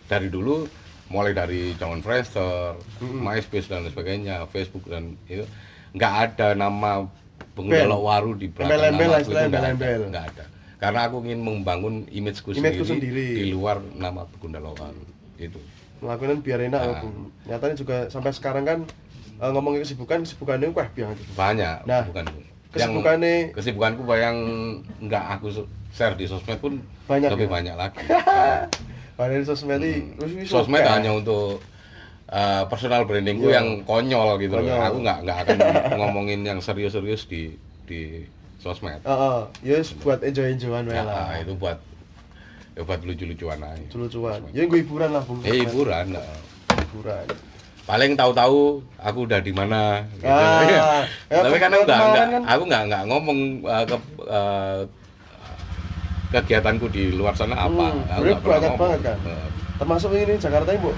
Dari 0.06 0.28
dulu 0.28 0.62
mulai 1.06 1.30
dari 1.30 1.74
zaman 1.74 1.98
Friendster, 2.00 2.78
MySpace 3.00 3.66
dan 3.66 3.82
sebagainya, 3.84 4.46
Facebook 4.46 4.86
dan 4.86 5.18
itu 5.26 5.42
nggak 5.92 6.12
ada 6.24 6.54
nama 6.54 7.06
pengguna 7.52 7.82
Band. 7.88 7.98
waru 8.00 8.30
di 8.34 8.46
belakang 8.46 8.74
lah 8.74 8.90
nama 8.90 9.02
aku 9.12 9.22
itu 9.22 9.30
nggak 9.32 9.64
ada, 9.72 9.88
nggak 10.06 10.24
ada. 10.30 10.44
Karena 10.76 11.00
aku 11.04 11.16
ingin 11.24 11.40
membangun 11.40 11.94
imageku 12.06 12.52
Imageku 12.52 12.84
sendiri, 12.84 13.10
sendiri. 13.10 13.26
di 13.32 13.44
luar 13.48 13.80
nama 13.92 14.22
pengguna 14.28 14.60
waru 14.62 15.02
itu. 15.36 15.58
Melakukan 15.96 16.38
biar 16.40 16.60
enak 16.64 16.80
Nah. 16.80 17.00
Bung. 17.00 17.16
Nyatanya 17.44 17.74
juga 17.74 17.96
sampai 18.06 18.30
sekarang 18.30 18.62
kan 18.62 18.78
eh, 19.36 19.50
ngomongin 19.50 19.80
kesibukan, 19.82 20.20
kesibukannya 20.20 20.68
wah 20.70 20.88
biang 20.90 21.16
Banyak 21.32 21.84
Nah, 21.84 22.02
bukan 22.04 22.24
kesibukannya- 22.78 23.46
kesibukanku 23.52 24.02
yang 24.12 24.36
nggak 25.00 25.24
aku 25.34 25.46
share 25.90 26.12
di 26.12 26.24
sosmed 26.24 26.58
pun 26.58 26.76
Banyak 27.06 27.32
lebih 27.32 27.46
ya? 27.46 27.52
banyak 27.52 27.74
lagi. 27.74 28.04
Padahal 29.18 29.44
sosmed 29.44 29.80
ini 29.80 30.12
wis 30.18 30.46
sosmed 30.46 30.82
hanya 30.82 31.08
untuk 31.10 31.64
uh, 32.28 32.62
personal 32.66 33.04
brandingku 33.04 33.48
Iya. 33.48 33.58
yang 33.58 33.66
konyol 33.82 34.36
gitu 34.38 34.54
loh. 34.54 34.62
Konyol. 34.62 34.84
Aku 34.84 34.98
nggak 35.00 35.18
nggak 35.24 35.38
akan 35.42 35.56
ngomongin 36.00 36.40
yang 36.42 36.58
serius-serius 36.60 37.24
di 37.24 37.56
di 37.84 38.28
sosmed. 38.58 39.00
Heeh, 39.00 39.38
ya 39.62 39.74
wis 39.78 39.96
buat 39.96 40.20
enjoy-enjoyan 40.20 40.84
Ya, 40.86 41.00
lah. 41.00 41.32
itu 41.38 41.56
buat 41.56 41.80
ya 42.76 42.84
buat 42.84 43.00
lucu-lucuan 43.00 43.56
aja. 43.58 43.80
Lucu-lucuan. 43.88 44.44
Ya 44.52 44.68
gue 44.68 44.78
hiburan 44.78 45.10
lah, 45.10 45.22
Bung. 45.24 45.40
Eh 45.40 45.64
hiburan. 45.64 46.12
nah. 46.12 46.20
Hiburan. 46.76 47.24
Paling 47.86 48.12
tahu-tahu 48.12 48.58
aku 48.98 49.18
udah 49.24 49.38
di 49.38 49.50
mana. 49.50 50.02
Gitu. 50.12 50.26
Ah, 50.26 50.58
Iya. 50.66 50.82
ya, 51.30 51.38
Tapi 51.40 51.56
kan 51.56 51.70
aku 51.70 51.82
nggak 51.84 52.00
kan- 52.02 52.44
aku 52.44 52.62
nggak 52.66 52.82
nggak 52.84 53.02
ngomong 53.06 53.38
uh, 53.62 53.84
ke 53.84 53.96
uh, 54.26 54.80
kegiatanku 56.28 56.90
di 56.90 57.14
luar 57.14 57.32
sana 57.32 57.54
apa. 57.56 57.86
Hmm, 57.88 58.02
Aku 58.10 58.22
nggak 58.24 58.42
pernah 58.42 58.58
ngomong. 58.66 58.78
banget 58.80 59.00
kan? 59.04 59.18
Eh, 59.24 59.48
Termasuk 59.76 60.10
ini 60.12 60.34
Jakarta 60.34 60.68
ini, 60.68 60.80
Bu. 60.80 60.90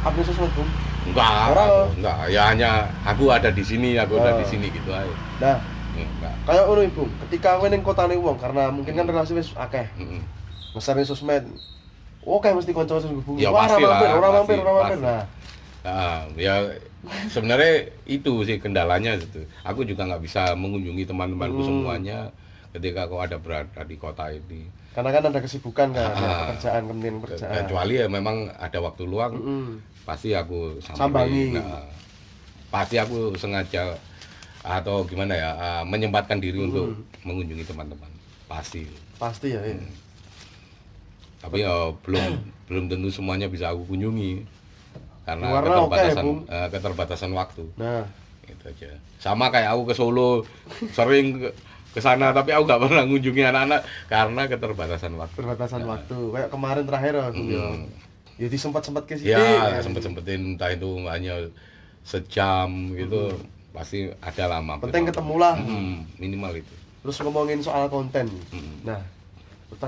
Upload 0.00 0.52
Bung. 0.54 0.70
Enggak, 1.02 1.42
Orang- 1.50 1.68
aku- 1.68 1.88
enggak. 1.94 2.16
Ya 2.28 2.42
hanya 2.46 2.70
aku 3.02 3.24
ada 3.28 3.50
di 3.50 3.60
sini, 3.60 3.96
aku 3.96 4.16
ada 4.16 4.32
Oh. 4.32 4.38
di 4.38 4.46
sini 4.46 4.66
gitu 4.68 4.90
aja. 4.90 5.12
Nah, 5.38 5.56
Enggak. 5.92 6.34
kayak 6.46 6.64
ngono 6.64 6.80
Ibu. 6.82 7.04
Ketika 7.26 7.60
kowe 7.60 7.68
ning 7.68 7.82
kotane 7.82 8.16
wong 8.16 8.36
karena 8.36 8.68
mungkin 8.68 8.92
kan 8.94 9.04
relasi 9.04 9.32
wis 9.34 9.52
akeh. 9.52 9.84
Mm-mm. 9.94 10.24
Ngesarin 10.72 11.04
sosmed. 11.04 11.44
Oke 12.22 12.48
mesti 12.48 12.70
kanca 12.70 12.96
sing 12.96 13.12
hubungi. 13.14 13.40
Ya, 13.40 13.48
Wah, 13.48 13.64
pasti 13.64 13.76
ora 13.78 13.88
mampir, 13.90 14.06
lah, 14.06 14.12
ora 14.14 14.28
pasti, 14.30 14.36
mampir, 14.38 14.58
ora 14.58 14.72
mampir. 14.78 14.98
Nah, 15.02 15.22
Ah, 15.80 16.28
ya 16.36 16.68
sebenarnya 17.26 17.88
itu 18.04 18.44
sih 18.44 18.60
kendalanya 18.60 19.16
gitu. 19.16 19.40
Aku 19.62 19.82
juga 19.82 20.04
nggak 20.04 20.20
bisa 20.20 20.52
mengunjungi 20.52 21.08
teman-temanku 21.08 21.60
Hmm. 21.60 21.68
semuanya 21.68 22.18
ketika 22.70 23.08
kau 23.08 23.18
ada 23.18 23.36
berada 23.36 23.80
di 23.82 23.96
kota 23.96 24.28
ini. 24.28 24.68
karena 24.90 25.14
kan 25.14 25.22
ada 25.22 25.38
kesibukan 25.38 25.94
kan, 25.94 26.02
ada 26.02 26.18
Ah. 26.18 26.38
pekerjaan, 26.50 26.82
kemudian 26.84 27.14
pekerjaan. 27.22 27.54
Kecuali 27.62 27.94
ya 27.94 28.10
memang 28.10 28.50
ada 28.52 28.78
waktu 28.82 29.06
luang, 29.06 29.38
Mm-mm. 29.38 29.66
pasti 30.02 30.34
aku 30.34 30.82
Sambangi. 30.82 31.54
Nah, 31.54 31.86
pasti 32.68 32.98
aku 32.98 33.38
sengaja 33.38 33.94
atau 34.60 35.06
gimana 35.06 35.32
ya 35.32 35.50
ah, 35.54 35.82
menyempatkan 35.86 36.42
diri 36.42 36.58
untuk 36.60 36.90
Hmm. 36.90 37.06
mengunjungi 37.22 37.62
teman-teman. 37.64 38.10
Pasti. 38.44 38.82
Pasti 39.14 39.54
ya, 39.54 39.62
iya. 39.62 39.78
tapi 41.38 41.62
ya 41.62 41.72
belum 42.02 42.36
belum 42.66 42.84
tentu 42.86 43.08
semuanya 43.08 43.46
bisa 43.46 43.70
aku 43.70 43.86
kunjungi 43.86 44.44
karena 45.30 45.46
Warna 45.48 45.68
keterbatasan 45.70 46.24
Bung. 46.24 46.38
eh, 46.44 46.68
keterbatasan 46.68 47.30
waktu 47.32 47.64
Nah, 47.76 48.02
itu 48.44 48.64
aja 48.66 48.90
sama 49.16 49.46
kayak 49.48 49.70
aku 49.70 49.82
ke 49.84 49.94
Solo 49.94 50.42
sering 50.90 51.38
ke, 51.86 51.98
sana 51.98 52.30
tapi 52.30 52.50
aku 52.50 52.64
nggak 52.64 52.82
pernah 52.82 53.02
ngunjungi 53.04 53.42
anak-anak 53.44 53.80
karena 54.06 54.42
keterbatasan 54.44 55.12
waktu 55.14 55.36
perbatasan 55.36 55.80
Nah. 55.80 55.88
waktu. 55.92 56.18
Kayak 56.30 56.48
kemarin 56.48 56.84
terakhir 56.84 57.14
aku 57.20 57.42
ya. 57.44 57.66
Hmm. 57.68 57.86
Ya 58.36 58.48
disempat-sempat 58.48 59.04
ke 59.04 59.14
sini. 59.14 59.30
ya 59.30 59.78
sempet 59.78 60.00
sempetin 60.00 60.54
entah 60.54 60.70
itu 60.70 60.86
hanya 61.04 61.46
sejam 62.02 62.68
gitu 62.92 63.36
pasti 63.70 64.10
ada 64.18 64.58
mampir 64.58 64.88
Penting 64.88 65.04
mampir. 65.04 65.14
ketemu 65.14 65.34
lah. 65.36 65.54
Hmm, 65.56 65.96
minimal 66.16 66.52
itu 66.56 66.74
Terus 67.00 67.16
ngomongin 67.20 67.60
soal 67.60 67.86
konten. 67.86 68.28
Hmm. 68.50 68.76
Nah, 68.82 69.00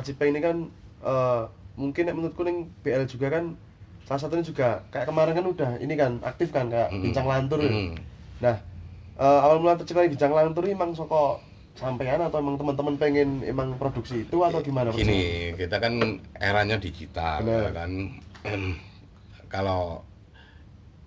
Cipeng 0.01 0.31
ini 0.31 0.41
kan 0.41 0.57
eh, 1.03 1.43
mungkin 1.75 2.05
menurutku 2.09 2.43
ning 2.43 2.71
BL 2.81 3.05
juga 3.07 3.33
kan 3.33 3.57
salah 4.03 4.21
satunya 4.21 4.43
juga 4.43 4.69
kayak 4.89 5.07
kemarin 5.07 5.33
kan 5.33 5.47
udah 5.47 5.71
ini 5.79 5.95
kan 5.95 6.13
aktif 6.21 6.51
kan 6.51 6.67
kayak 6.67 6.89
Hmm. 6.89 7.03
bincang 7.03 7.27
lantur. 7.27 7.59
ya. 7.59 7.71
Hmm. 7.71 7.95
Nah, 8.39 8.57
eh, 9.17 9.41
awal 9.41 9.57
mula 9.59 9.75
tercipta 9.75 10.05
bincang 10.05 10.33
lantur 10.33 10.65
emang 10.65 10.93
soko 10.93 11.39
sampean 11.73 12.21
atau 12.21 12.37
emang 12.37 12.55
teman-teman 12.55 12.95
pengen 12.97 13.41
emang 13.43 13.73
produksi 13.75 14.23
itu 14.23 14.37
atau 14.39 14.61
gimana? 14.61 14.93
Gini, 14.93 15.55
kita 15.55 15.79
kan 15.79 15.97
eranya 16.37 16.77
digital 16.77 17.41
Benar. 17.41 17.63
ya 17.63 17.71
kan. 17.73 17.91
Kalau 19.49 20.01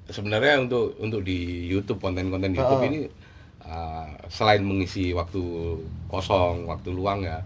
sebenarnya 0.06 0.62
untuk 0.62 0.94
untuk 0.98 1.22
di 1.22 1.38
YouTube 1.66 1.98
konten-konten 2.00 2.54
YouTube 2.54 2.78
Ah. 2.78 2.88
ini 2.88 3.00
uh, 3.62 4.06
selain 4.28 4.62
mengisi 4.62 5.12
waktu 5.12 5.42
kosong, 6.08 6.66
waktu 6.66 6.90
luang 6.90 7.22
ya, 7.22 7.42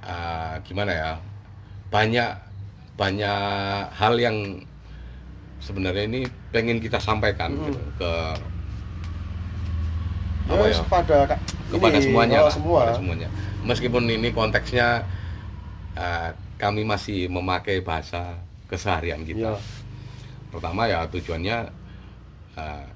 uh, 0.00 0.54
gimana 0.62 0.90
ya, 0.90 1.10
banyak 1.90 2.30
banyak 2.98 3.40
hal 3.88 4.14
yang 4.16 4.58
sebenarnya 5.58 6.04
ini 6.04 6.20
pengen 6.48 6.78
kita 6.78 6.98
sampaikan 6.98 7.54
Hmm. 7.54 7.66
gitu, 7.68 7.80
ke 7.96 8.12
Ya, 10.44 10.50
apa 10.50 10.64
ya? 10.66 10.76
kepada 10.80 11.16
kak- 11.26 11.42
kepada 11.68 11.94
ini, 11.94 12.04
semuanya 12.04 12.38
lah, 12.40 12.50
semua. 12.50 12.80
kepada 12.80 12.94
semuanya 12.96 13.28
meskipun 13.60 14.04
ini 14.08 14.28
konteksnya 14.30 15.04
uh, 15.92 16.28
kami 16.56 16.82
masih 16.82 17.28
memakai 17.28 17.78
bahasa 17.80 18.32
keseharian 18.66 19.22
kita 19.22 19.52
Iya. 19.52 19.60
pertama 20.48 20.88
ya 20.88 21.04
tujuannya 21.06 21.68
uh, 22.56 22.86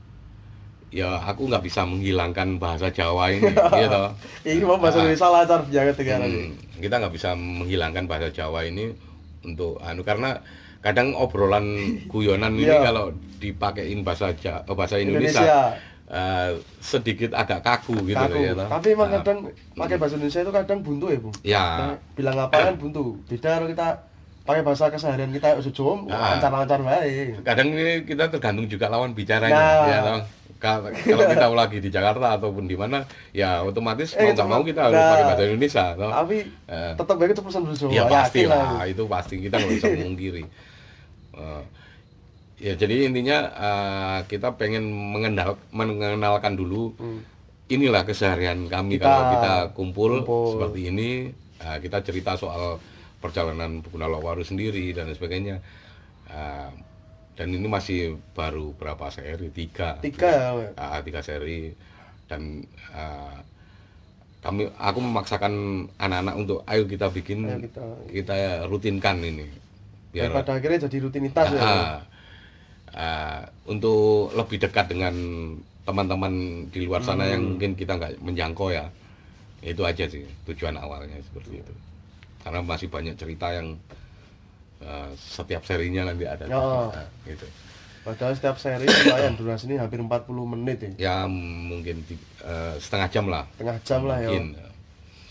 ya 0.88 1.20
aku 1.22 1.44
nggak 1.46 1.60
bisa 1.62 1.84
menghilangkan 1.84 2.56
bahasa 2.56 2.88
Jawa 2.88 3.28
ini 3.30 3.52
gitu 3.80 4.02
ini 4.42 4.64
bahasa 4.64 4.96
Ah. 4.98 5.02
Indonesia 5.02 5.28
lancar 5.28 5.60
dengan 5.68 6.20
ini 6.22 6.40
Hmm, 6.48 6.52
kita 6.80 6.94
nggak 6.96 7.12
bisa 7.12 7.30
menghilangkan 7.32 8.04
bahasa 8.06 8.28
Jawa 8.30 8.64
ini 8.64 8.96
untuk 9.42 9.78
anu 9.78 10.02
karena 10.02 10.38
kadang 10.78 11.14
obrolan 11.14 11.66
guyonan 12.06 12.54
ini 12.54 12.66
Iya. 12.66 12.82
kalau 12.82 13.10
dipakein 13.38 14.02
bahasa 14.02 14.30
eh, 14.30 14.62
bahasa 14.68 14.98
Indonesia, 14.98 15.38
Indonesia 15.38 15.62
eh, 16.08 16.50
sedikit 16.78 17.30
agak 17.32 17.62
kaku 17.62 18.02
gitu 18.04 18.18
kaku 18.18 18.38
ya 18.40 18.52
tapi 18.66 18.88
emang 18.90 19.08
Ah, 19.08 19.14
kadang 19.18 19.38
pakai 19.72 19.96
bahasa 19.96 20.14
Indonesia 20.16 20.40
itu 20.40 20.52
kadang 20.52 20.78
buntu 20.80 21.06
ya 21.06 21.18
bu 21.18 21.30
ya 21.42 21.64
Nah, 21.80 21.94
bilang 22.12 22.36
apa 22.36 22.54
kan 22.60 22.74
buntu 22.76 23.16
beda 23.24 23.50
kalau 23.56 23.68
kita 23.68 23.86
pakai 24.42 24.62
bahasa 24.62 24.90
keseharian 24.90 25.30
kita 25.30 25.54
sejom 25.60 26.06
Ah. 26.06 26.34
lancar-lancar 26.34 26.82
baik 26.82 27.42
kadang 27.42 27.68
ini 27.70 28.02
kita 28.02 28.26
tergantung 28.28 28.66
juga 28.66 28.86
lawan 28.86 29.14
bicaranya 29.14 29.54
Nah. 29.54 29.86
ya. 29.86 30.00
Ka- 30.62 30.78
kalau 31.10 31.24
kita 31.26 31.46
lagi 31.50 31.78
di 31.78 31.90
Jakarta 31.90 32.26
ataupun 32.32 32.64
di 32.64 32.76
mana 32.76 33.02
ya 33.32 33.60
otomatis 33.60 34.14
Eh, 34.14 34.22
mau 34.22 34.30
nggak 34.32 34.46
mau 34.46 34.62
kita 34.62 34.80
harus 34.80 34.94
nah. 34.94 35.10
pakai 35.10 35.24
bahasa 35.26 35.42
Indonesia 35.44 35.84
toh. 35.92 36.10
tapi 36.14 36.36
Eh. 36.64 36.92
tetap 36.94 37.14
baik 37.16 37.30
itu 37.32 37.42
pesan 37.42 37.62
Jawa 37.66 37.90
Ya 37.90 38.02
pasti 38.06 38.38
yakin 38.40 38.48
lah, 38.48 38.82
itu 38.86 39.02
pasti 39.04 39.34
kita 39.40 39.54
nggak 39.56 39.72
bisa 39.72 39.86
memungkiri. 39.98 40.42
Eh, 41.34 41.62
ya 42.62 42.72
jadi 42.74 42.94
intinya 43.02 43.38
eh, 43.50 44.18
kita 44.24 44.54
pengen 44.54 44.86
mengenal, 44.86 45.58
mengenalkan 45.70 46.54
dulu 46.54 46.94
Hmm. 46.94 47.26
inilah 47.66 48.04
keseharian 48.04 48.68
kami 48.68 48.96
Kita 48.96 49.02
kalau 49.02 49.24
kita 49.34 49.52
kumpul, 49.72 50.12
kumpul. 50.20 50.46
seperti 50.54 50.80
ini, 50.86 51.10
eh, 51.58 51.78
kita 51.80 51.98
cerita 52.00 52.36
soal 52.36 52.78
perjalanan 53.18 53.80
pengguna 53.80 54.06
Lokwaru 54.08 54.42
sendiri 54.42 54.90
dan 54.90 55.10
sebagainya. 55.10 55.58
Eh, 56.28 56.68
dan 57.42 57.50
ini 57.50 57.66
masih 57.66 58.22
baru 58.38 58.70
berapa 58.78 59.10
seri? 59.10 59.50
Tiga. 59.50 59.98
Tiga 59.98 60.62
ya, 60.70 61.02
tiga 61.02 61.18
seri. 61.18 61.74
Dan 62.30 62.62
eh, 62.94 63.36
kami 64.38 64.70
aku 64.78 64.98
memaksakan 65.02 65.52
anak-anak 65.98 66.34
untuk 66.38 66.62
ayo 66.70 66.86
kita 66.86 67.10
bikin 67.10 67.42
Ayo 67.42 67.58
kita- 67.66 67.98
kita 68.14 68.34
rutinkan 68.70 69.18
ini. 69.18 69.50
Biar 70.14 70.30
pada 70.30 70.54
akhirnya 70.54 70.86
jadi 70.86 71.02
rutinitas 71.02 71.50
ya 71.50 71.58
Ah, 71.58 71.94
ah, 72.94 73.40
untuk 73.66 74.30
lebih 74.38 74.62
dekat 74.62 74.86
dengan 74.86 75.14
teman-teman 75.82 76.30
di 76.70 76.86
luar 76.86 77.02
sana 77.02 77.26
yang 77.26 77.42
Hmm. 77.42 77.50
mungkin 77.58 77.74
kita 77.74 77.98
nggak 77.98 78.22
menjangkau 78.22 78.70
ya. 78.70 78.86
Itu 79.66 79.82
aja 79.82 80.06
sih 80.06 80.22
tujuan 80.46 80.78
awalnya 80.78 81.18
seperti 81.26 81.58
itu. 81.58 81.74
Karena 82.38 82.62
masih 82.62 82.86
banyak 82.86 83.18
cerita 83.18 83.50
yang 83.50 83.74
ah, 84.82 85.10
setiap 85.14 85.62
serinya 85.62 86.06
nanti 86.06 86.24
ada. 86.26 86.44
Oh. 86.50 86.90
Ah, 86.90 87.06
gitu. 87.24 87.46
Padahal 88.02 88.34
setiap 88.34 88.58
seri 88.58 88.82
lumayan 88.82 89.38
durasinya 89.38 89.78
hampir 89.86 90.02
40 90.02 90.26
menit 90.58 90.78
ya. 90.82 90.90
Ya 90.98 91.16
mungkin 91.30 92.02
eh, 92.42 92.74
setengah 92.82 93.08
jam 93.14 93.30
lah. 93.30 93.46
Tengah 93.54 93.78
jam 93.86 94.02
lah 94.10 94.18
ya. 94.18 94.30
Mungkin. 94.34 94.46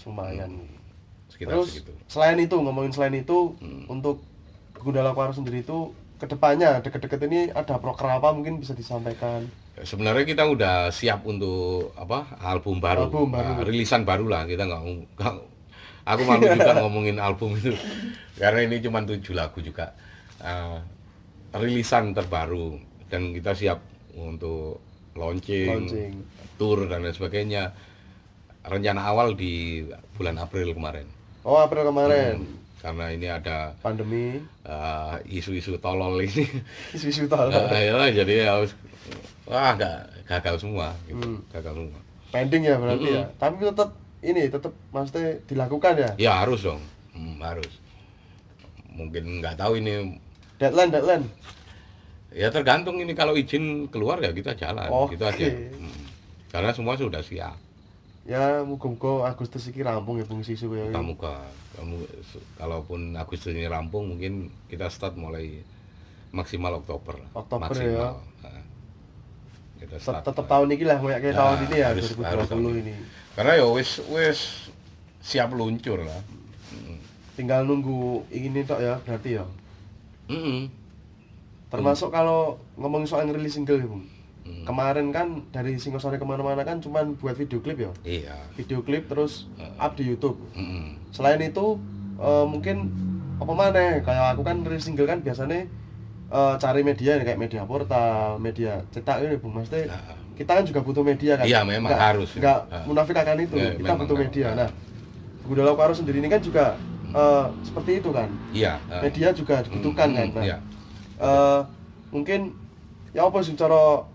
Lumayan. 0.07 0.51
Sekitar 1.27 1.51
terus 1.51 1.67
segitu. 1.75 1.91
selain 2.07 2.39
itu 2.39 2.55
ngomongin 2.55 2.91
selain 2.95 3.15
itu 3.15 3.53
Hmm. 3.59 3.85
untuk 3.87 4.23
Gundala 4.81 5.13
Kuaro 5.13 5.29
sendiri 5.29 5.61
itu 5.61 5.93
ke 6.17 6.25
depannya 6.25 6.81
deket-deket 6.81 7.21
ini 7.29 7.39
ada 7.53 7.77
proker 7.77 8.07
apa 8.07 8.33
mungkin 8.33 8.57
bisa 8.57 8.73
disampaikan? 8.73 9.45
Sebenarnya 9.81 10.25
kita 10.25 10.43
udah 10.45 10.89
siap 10.89 11.21
untuk 11.25 11.93
apa 11.93 12.37
album 12.41 12.81
baru, 12.81 13.07
Album 13.09 13.29
baru. 13.33 13.61
Nah, 13.61 13.65
rilisan 13.65 14.05
baru 14.05 14.25
lah. 14.29 14.43
Kita 14.45 14.65
nggak 14.65 14.83
aku 16.03 16.21
malu 16.23 16.45
juga 16.47 16.71
ngomongin 16.81 17.17
album 17.17 17.55
itu 17.55 17.73
karena 18.35 18.59
ini 18.63 18.79
cuma 18.79 19.01
tujuh 19.01 19.33
lagu 19.33 19.59
juga. 19.59 19.93
Eh, 20.37 20.77
rilisan 21.51 22.11
terbaru 22.11 22.79
dan 23.07 23.31
kita 23.31 23.51
siap 23.51 23.79
untuk 24.13 24.79
launching, 25.13 25.67
Launching. 25.67 26.13
tour 26.55 26.87
dan 26.87 27.03
lain 27.03 27.11
sebagainya. 27.11 27.69
Rencana 28.61 29.01
awal 29.03 29.33
di 29.33 29.81
bulan 30.13 30.37
April 30.37 30.71
kemarin. 30.71 31.05
oh 31.41 31.57
April 31.57 31.81
kemarin 31.83 32.37
Hmm, 32.37 32.57
karena 32.79 33.05
ini 33.09 33.27
ada 33.27 33.73
pandemi 33.77 34.37
eh, 34.63 35.15
isu-isu 35.27 35.77
tolol 35.77 36.21
ini. 36.21 36.45
isu-isu 36.95 37.25
tol 37.25 37.49
Nah, 37.49 37.73
ya, 37.81 38.05
jadi 38.13 38.45
harus 38.47 38.77
wah 39.43 39.73
nggak 39.73 39.97
gagal 40.29 40.61
semua 40.61 40.93
gitu. 41.03 41.17
Hmm. 41.19 41.41
gagal 41.49 41.73
semua 41.75 42.01
pending 42.31 42.63
ya 42.63 42.77
berarti 42.77 43.09
ya 43.11 43.25
tapi 43.35 43.65
tetap 43.65 43.89
ini 44.21 44.47
tetap 44.47 44.73
maksudnya 44.93 45.41
dilakukan 45.49 45.93
ya? 45.97 46.09
Ya 46.17 46.31
harus 46.41 46.61
dong. 46.61 46.81
Hmm, 47.11 47.41
harus. 47.41 47.69
Mungkin 48.93 49.41
nggak 49.41 49.57
tahu 49.57 49.81
ini. 49.81 50.21
Deadline 50.61 50.91
deadline? 50.93 51.25
Ya 52.31 52.47
tergantung 52.53 53.01
ini 53.01 53.11
kalau 53.11 53.35
izin 53.35 53.89
keluar 53.91 54.21
ya 54.21 54.31
kita 54.31 54.55
jalan. 54.55 54.87
Oke. 54.87 55.17
gitu 55.17 55.25
aja. 55.27 55.47
Hmm. 55.49 55.99
karena 56.51 56.75
semua 56.75 56.99
sudah 56.99 57.23
siap. 57.23 57.55
Ya 58.27 58.61
muga-muga 58.61 59.31
Agustus 59.31 59.71
iki 59.71 59.81
rampung 59.81 60.19
ya 60.19 60.25
fungsi 60.27 60.53
isu 60.53 60.75
ya. 60.75 60.91
Kamu 60.91 61.15
kamu 61.17 61.97
kalaupun 62.59 63.15
Agustus 63.15 63.55
ini 63.55 63.65
rampung 63.65 64.11
mungkin 64.11 64.51
kita 64.67 64.91
start 64.91 65.15
mulai 65.15 65.63
maksimal 66.35 66.77
Oktober. 66.77 67.17
Oktober 67.33 67.71
maksimal. 67.71 68.19
Nah, 68.43 68.61
kita 69.81 69.91
Tet- 69.91 70.03
start 70.03 70.21
tetap 70.21 70.45
tahun 70.45 70.67
ini 70.69 70.83
lah 70.83 70.97
kayak 70.97 71.19
kayak 71.19 71.33
Nah, 71.33 71.41
tahun 71.43 71.57
ini 71.63 71.75
ya 71.75 71.87
harus- 71.89 72.13
harus 72.13 72.45
2020 72.45 72.51
tahun 72.51 72.75
ini 72.79 72.93
karena 73.31 73.51
ya 73.55 73.65
wis 73.67 73.89
wis 74.07 74.39
siap 75.19 75.49
luncur 75.51 75.99
lah 75.99 76.21
Hmm. 76.69 76.97
tinggal 77.33 77.61
nunggu 77.61 77.99
ini 78.29 78.61
tok 78.61 78.79
ya 78.79 78.95
berarti 78.99 79.29
ya 79.35 79.45
Mm-mm. 80.27 80.69
termasuk 81.67 82.09
kalau 82.09 82.39
ngomongin 82.75 83.05
soal 83.05 83.25
ngerilis 83.25 83.53
single 83.53 83.75
ya 83.75 83.85
Bung 83.85 84.05
Hmm. 84.41 84.65
kemarin 84.65 85.09
kan 85.09 85.27
dari 85.49 85.77
Singosari 85.77 86.17
ke 86.17 86.23
mana-mana 86.23 86.61
kan 86.61 86.77
cuman 86.77 87.13
buat 87.15 87.35
video 87.35 87.59
klip 87.59 87.77
ya 87.77 87.91
Iya. 88.03 88.33
video 88.55 88.81
klip 88.81 89.05
terus 89.05 89.45
up 89.77 89.93
di 89.93 90.03
YouTube 90.03 90.41
Mm-mm. 90.51 90.97
selain 91.09 91.37
itu 91.39 91.77
eh, 92.17 92.45
mungkin 92.45 92.89
apa 93.37 93.51
mana 93.51 93.99
kayak 93.99 94.25
aku 94.31 94.41
kan 94.41 94.61
rilis 94.61 94.81
single 94.83 95.05
kan 95.05 95.19
biasanya 95.19 95.65
eh, 96.31 96.53
cari 96.57 96.81
media 96.81 97.11
kayak 97.17 97.35
media 97.37 97.61
portal 97.63 98.35
media 98.37 98.79
cetak 98.89 99.17
ini 99.21 99.35
bung 99.35 99.53
maksudnya 99.53 99.91
Nah, 99.91 100.01
kita 100.33 100.51
kan 100.53 100.63
juga 100.63 100.79
butuh 100.79 101.03
media 101.03 101.35
kan 101.35 101.43
Iya, 101.43 101.61
memang 101.61 101.91
Nggak- 101.91 102.01
harus. 102.01 102.29
nggak 102.33 102.59
Ah. 102.65 102.83
munafik 102.83 103.13
akan 103.13 103.37
itu 103.39 103.55
Ya, 103.55 103.71
kita 103.73 103.83
memang, 103.85 103.99
butuh 103.99 104.15
memang. 104.15 104.31
media 104.31 104.45
Ah. 104.45 104.55
nah 104.57 104.69
Gudala 105.41 105.71
Karo 105.73 105.91
sendiri 105.91 106.17
ini 106.17 106.27
kan 106.27 106.39
juga 106.39 106.65
eh, 107.11 107.45
seperti 107.61 107.91
itu 107.99 108.09
kan 108.09 108.29
Iya. 108.49 108.79
ah. 108.81 109.01
media 109.01 109.27
juga 109.31 109.59
dibutuhkan 109.59 110.07
Mm, 110.07 110.15
kan 110.15 110.25
mm, 110.25 110.33
nah 110.33 110.43
Iya. 110.43 110.57
eh, 111.19 111.59
mungkin 112.09 112.39
ya 113.11 113.21
apa 113.23 113.39
sih 113.39 113.53
cara 113.53 114.07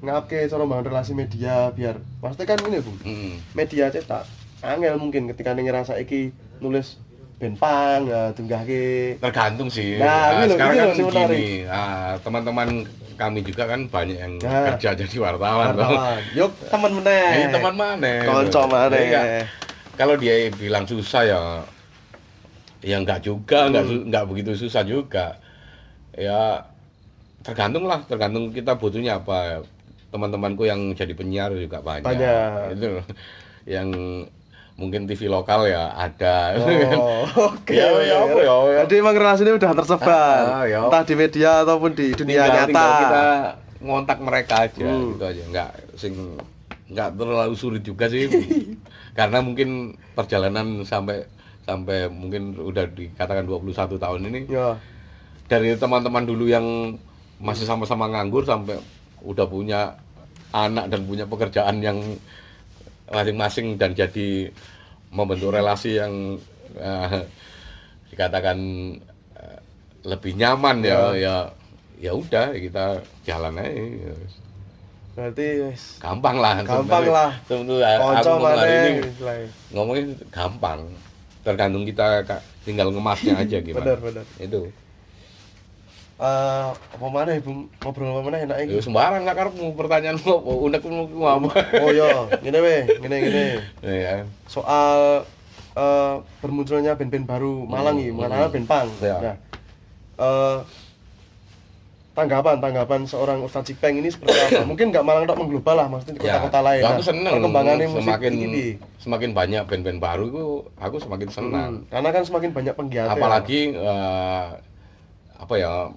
ngapke 0.00 0.46
cara 0.46 0.62
bangun 0.62 0.86
relasi 0.86 1.12
media 1.12 1.68
biar 1.70 1.98
maksudnya 2.18 2.46
kan 2.46 2.58
ini 2.62 2.78
bung 2.78 2.98
Mm-mm. 3.00 3.34
media 3.52 3.88
cetak 3.88 4.22
angel 4.60 4.94
mungkin 4.96 5.26
ketika 5.26 5.50
nih 5.50 5.64
ngerasa 5.64 5.96
iki 5.96 6.30
nulis 6.56 7.02
ben 7.44 7.54
pang 7.54 8.00
ya 8.04 8.32
tunggahke 8.32 9.20
Tergantung 9.20 9.68
sih. 9.68 10.00
Nah, 10.00 10.08
Ah, 10.08 10.28
ini 10.32 10.42
loh, 10.42 10.48
sekarang 10.50 10.74
ini 10.74 10.80
kan 10.80 11.12
gini, 11.28 11.44
ah, 11.68 12.16
teman-teman 12.18 12.68
kami 13.14 13.40
juga 13.40 13.62
kan 13.66 13.80
banyak 13.86 14.16
yang 14.16 14.32
Nah. 14.40 14.72
kerja 14.72 14.96
jadi 14.96 15.16
wartawan. 15.18 15.76
wartawan 15.76 16.18
yuk 16.32 16.50
teman 16.66 16.90
meneh 16.94 17.28
Ini 17.36 17.46
teman 17.52 17.74
mana? 17.74 18.12
konco 18.24 18.60
maneh 18.64 19.04
Iya. 19.04 19.22
Kalau 19.94 20.16
dia 20.16 20.34
bilang 20.50 20.82
susah 20.84 21.22
ya 21.22 21.40
ya 22.80 22.96
enggak 22.98 23.20
juga, 23.20 23.68
enggak 23.68 23.84
Hmm. 23.84 23.92
su- 23.92 24.04
enggak 24.04 24.24
begitu 24.26 24.50
susah 24.58 24.82
juga. 24.82 25.36
Ya 26.12 26.64
tergantung 27.40 27.84
lah, 27.84 28.00
tergantung 28.02 28.50
kita 28.50 28.74
butuhnya 28.74 29.16
apa. 29.16 29.62
Teman-temanku 30.08 30.62
yang 30.62 30.94
jadi 30.94 31.10
penyiar 31.10 31.50
juga 31.52 31.78
banyak. 31.78 32.06
Banyak. 32.06 32.74
Itu 32.74 32.88
yang 33.64 33.88
mungkin 34.74 35.04
TV 35.04 35.26
lokal 35.26 35.64
ya 35.64 35.92
ada. 35.92 36.58
oh 36.92 37.22
oke 37.48 37.70
Ya, 37.70 37.88
ya, 38.00 38.16
apa 38.20 38.38
ya, 38.38 38.54
ya. 38.68 38.80
jadi 38.84 38.94
emang 39.00 39.14
relasinya 39.14 39.54
udah 39.54 39.70
tersebar 39.72 40.42
Ah, 40.52 40.64
ya. 40.64 40.82
entah 40.82 41.02
di 41.02 41.14
media 41.14 41.62
ataupun 41.62 41.90
di 41.92 42.10
dunia 42.10 42.42
tinggal, 42.42 42.50
nyata 42.50 42.66
tinggal 42.66 42.92
kita 42.98 43.24
ngontak 43.80 44.18
mereka 44.18 44.54
aja 44.64 44.82
Hmm. 44.82 45.12
gitu 45.12 45.24
aja 45.24 45.42
nggak 45.46 45.70
sing 45.94 46.14
nggak 46.86 47.08
terlalu 47.14 47.54
sulit 47.54 47.82
juga 47.82 48.08
sih 48.08 48.26
karena 49.18 49.38
mungkin 49.38 49.68
perjalanan 50.12 50.82
sampai 50.82 51.22
sampai 51.62 52.08
mungkin 52.08 52.52
udah 52.54 52.84
dikatakan 52.88 53.46
21 53.46 53.72
tahun 53.94 54.20
ini 54.26 54.40
ya 54.48 54.74
dari 55.44 55.72
teman-teman 55.74 56.24
dulu 56.24 56.44
yang 56.44 56.96
masih 57.36 57.62
sama-sama 57.62 58.04
nganggur 58.06 58.42
sampai 58.42 58.76
udah 59.20 59.46
punya 59.46 59.96
anak 60.50 60.88
dan 60.88 61.04
punya 61.04 61.24
pekerjaan 61.24 61.78
yang 61.78 61.98
masing-masing 63.08 63.76
dan 63.76 63.92
jadi 63.92 64.48
membentuk 65.12 65.52
relasi 65.52 66.00
yang 66.00 66.40
eh, 66.78 67.20
dikatakan 68.10 68.58
eh, 69.36 69.58
lebih 70.04 70.32
nyaman 70.36 70.80
ya 70.84 71.00
ya 71.14 71.34
ya 72.00 72.12
udah 72.12 72.52
kita 72.56 73.00
jalan 73.24 73.60
aja 73.60 74.14
berarti 75.14 75.46
wis, 75.70 76.02
gampang 76.02 76.42
lah. 76.42 76.58
Gampang 76.66 77.06
lah. 77.06 77.30
Sebenarnya 77.46 78.02
aku 78.02 78.34
ngomong 78.34 78.50
hari 78.50 78.74
ini 78.74 78.92
ngomongin 79.70 80.06
gampang. 80.34 80.80
Tergantung 81.46 81.86
kita 81.86 82.26
tinggal 82.66 82.90
ngemasnya 82.90 83.38
aja 83.38 83.62
gimana. 83.66 83.94
Bener 83.94 83.98
bener 84.02 84.24
itu 84.42 84.60
Eh, 86.14 86.66
apa 86.70 87.06
mana 87.10 87.34
Bung? 87.38 87.66
Ngobrol 87.80 88.06
apa 88.08 88.20
mana 88.22 88.36
enak 88.38 88.56
Ya 88.56 88.64
iki? 88.70 88.86
sembarang 88.86 89.26
nggak 89.26 89.34
karepmu 89.34 89.74
pertanyaan 89.74 90.14
kok 90.14 90.38
unek 90.40 90.82
mau 91.10 91.26
apa. 91.28 91.50
Oh 91.82 91.90
iya, 91.90 92.06
ngene 92.38 92.58
we, 92.60 92.76
ngene 92.98 93.16
ngene. 93.18 93.44
Ya. 93.82 94.22
Soal 94.46 95.26
eh, 95.74 96.14
bermunculnya 96.38 96.94
band-band 96.94 97.26
baru 97.26 97.66
Malang 97.66 97.98
iki, 97.98 98.14
Hmm, 98.14 98.20
mana 98.20 98.46
hmm. 98.46 98.54
band 98.54 98.66
punk. 98.70 98.88
Ya. 99.00 99.18
Nah, 99.18 99.36
eh, 100.16 100.58
tanggapan 102.14 102.62
tanggapan 102.62 103.00
seorang 103.04 103.42
Ustadz 103.42 103.74
Cipeng 103.74 103.98
ini 103.98 104.06
seperti 104.06 104.38
apa? 104.38 104.62
Mungkin 104.70 104.94
nggak 104.94 105.02
Malang 105.02 105.26
tok 105.26 105.34
mengglobal 105.34 105.74
lah, 105.74 105.90
maksudnya 105.90 106.14
di 106.14 106.20
kota-kota 106.22 106.60
lain. 106.62 106.78
ya, 106.78 106.86
Nah, 106.86 106.90
aku 106.94 107.02
seneng 107.02 107.32
Perkembangannya 107.34 107.86
musik 107.90 108.06
semakin 108.06 108.32
ini. 108.38 108.66
semakin 109.02 109.30
banyak 109.34 109.62
band-band 109.66 109.98
baru 109.98 110.24
itu 110.30 110.44
aku 110.78 110.96
semakin 110.96 111.26
senang. 111.28 111.70
Hmm, 111.74 111.90
karena 111.90 112.08
kan 112.14 112.22
semakin 112.22 112.50
banyak 112.54 112.74
penggiat. 112.78 113.08
Apalagi 113.10 113.60
eh, 113.74 114.44
apa 115.34 115.54
ya 115.58 115.90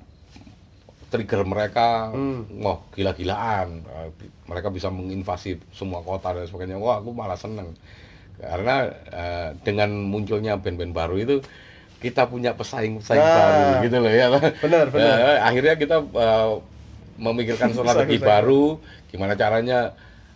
trigger 1.07 1.41
mereka 1.43 2.11
Hmm. 2.11 2.43
wah 2.59 2.77
gila-gilaan 2.91 3.83
Eh, 3.85 4.09
mereka 4.45 4.67
bisa 4.67 4.87
menginvasi 4.89 5.55
semua 5.71 5.99
kota 6.01 6.31
dan 6.31 6.45
sebagainya 6.45 6.77
wah 6.77 6.99
aku 6.99 7.11
malah 7.11 7.35
seneng 7.35 7.71
karena 8.37 8.75
eh, 9.09 9.49
dengan 9.61 9.89
munculnya 9.89 10.55
band-band 10.55 10.93
baru 10.93 11.15
itu 11.17 11.35
kita 11.97 12.27
punya 12.27 12.53
pesaing-pesaing 12.53 13.17
Nah, 13.17 13.35
baru 13.35 13.63
gitu 13.81 13.97
loh 13.97 14.13
ya 14.13 14.27
benar, 14.61 14.85
benar. 14.87 15.15
Ya, 15.17 15.31
akhirnya 15.43 15.73
kita 15.75 15.97
eh, 15.99 16.51
memikirkan 17.17 17.71
strategi 17.73 18.19
Pesaing-pesaing. 18.19 18.21
baru 18.21 18.63
gimana 19.07 19.33
caranya 19.33 19.79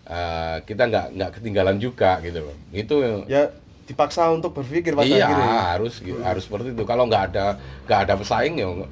eh, 0.07 0.57
kita 0.63 0.84
nggak 0.88 1.05
nggak 1.13 1.31
ketinggalan 1.38 1.77
juga 1.77 2.17
gitu 2.19 2.41
loh 2.41 2.55
itu 2.71 2.95
Ya 3.27 3.51
dipaksa 3.81 4.31
untuk 4.31 4.55
berpikir 4.55 4.95
pada 4.95 5.03
iya 5.03 5.27
akhirnya. 5.27 5.51
harus 5.69 5.93
harus 6.23 6.43
seperti 6.47 6.71
itu 6.71 6.84
kalau 6.84 7.05
nggak 7.05 7.23
ada 7.29 7.45
nggak 7.86 7.99
ada 8.07 8.13
pesaing 8.15 8.55
ya 8.55 8.65
eh, 8.65 8.88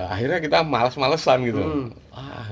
akhirnya 0.00 0.38
kita 0.38 0.58
malas-malesan 0.60 1.38
gitu 1.42 1.58
Hmm. 1.58 1.86
ah 2.10 2.46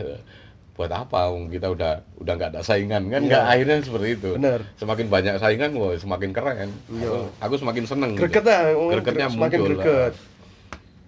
buat 0.73 0.91
apa 0.91 1.19
kita 1.49 1.73
udah 1.73 1.93
udah 2.17 2.33
nggak 2.35 2.51
ada 2.51 2.61
saingan 2.61 3.07
kan 3.07 3.17
Iya. 3.19 3.29
nggak 3.29 3.45
akhirnya 3.49 3.77
seperti 3.81 4.09
itu 4.13 4.31
Bener. 4.35 4.61
semakin 4.75 5.07
banyak 5.07 5.35
saingan 5.37 5.71
wah 5.73 5.95
semakin 5.95 6.31
keren 6.31 6.69
Iya. 6.91 7.09
aku, 7.09 7.19
aku 7.41 7.55
semakin 7.57 7.85
seneng 7.85 8.11
greget 8.13 8.35
gitu. 8.37 8.45
lah 8.45 8.61
Gregetnya 8.93 9.27
gre- 9.27 9.35
semakin 9.35 9.59
muncul 9.59 9.73
greget 9.75 10.13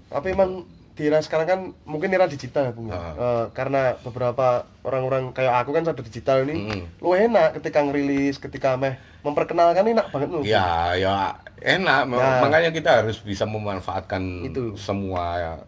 tapi 0.09 0.27
emang 0.31 0.51
di 0.91 1.03
era 1.05 1.21
sekarang 1.21 1.47
kan 1.47 1.61
mungkin 1.85 2.11
era 2.11 2.27
digital 2.27 2.65
ya 2.65 2.73
Bung 2.73 2.89
ya. 2.89 2.97
Ah. 2.97 3.13
Eh, 3.15 3.45
karena 3.53 3.95
beberapa 4.01 4.47
orang-orang 4.83 5.31
kayak 5.31 5.63
aku 5.63 5.71
kan 5.71 5.85
sadar 5.85 6.03
digital 6.03 6.43
ini 6.43 6.55
Mm-mm. 6.65 6.83
lu 6.99 7.13
enak 7.13 7.55
ketika 7.55 7.79
ngerilis 7.81 8.37
ketika 8.37 8.75
meh 8.75 8.97
memperkenalkan 9.21 9.85
enak 9.85 10.09
banget 10.09 10.29
lu 10.29 10.41
ya 10.43 10.97
ya 10.97 11.37
enak 11.61 12.03
Nah. 12.09 12.41
makanya 12.41 12.73
kita 12.73 12.91
harus 12.99 13.21
bisa 13.21 13.45
memanfaatkan 13.45 14.43
Itu. 14.43 14.75
semua 14.75 15.61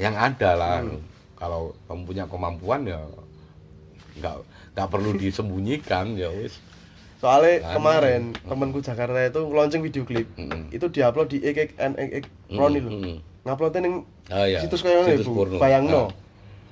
yang 0.00 0.16
ada 0.16 0.50
lah 0.54 0.80
Hmm. 0.80 0.96
kalau 1.36 1.62
kamu 1.84 2.02
punya 2.02 2.24
kemampuan 2.24 2.80
ya 2.82 3.00
nggak 4.16 4.36
nggak 4.72 4.88
perlu 4.88 5.12
disembunyikan 5.14 6.12
ya 6.14 6.28
wis 6.30 6.56
soalnya 7.16 7.60
Anu. 7.62 7.74
kemarin 7.76 8.22
temanku 8.40 8.80
Jakarta 8.80 9.20
itu 9.20 9.40
launching 9.46 9.80
video 9.80 10.02
klip 10.02 10.24
Mm-mm. 10.34 10.68
itu 10.70 10.86
diupload 10.86 11.28
di 11.28 11.38
EKNX 11.42 12.24
Roni 12.50 12.78
lho 12.78 12.90
Mm-mm. 12.90 13.16
nguploadnya 13.42 13.80
ning 13.82 13.94
Ah, 14.26 14.46
iya. 14.46 14.58
situs 14.58 14.80
kayak 14.80 15.04
Situs 15.06 15.26
Bu 15.26 15.36
porno. 15.38 15.58
bayangno 15.58 16.02
Ah. 16.06 16.08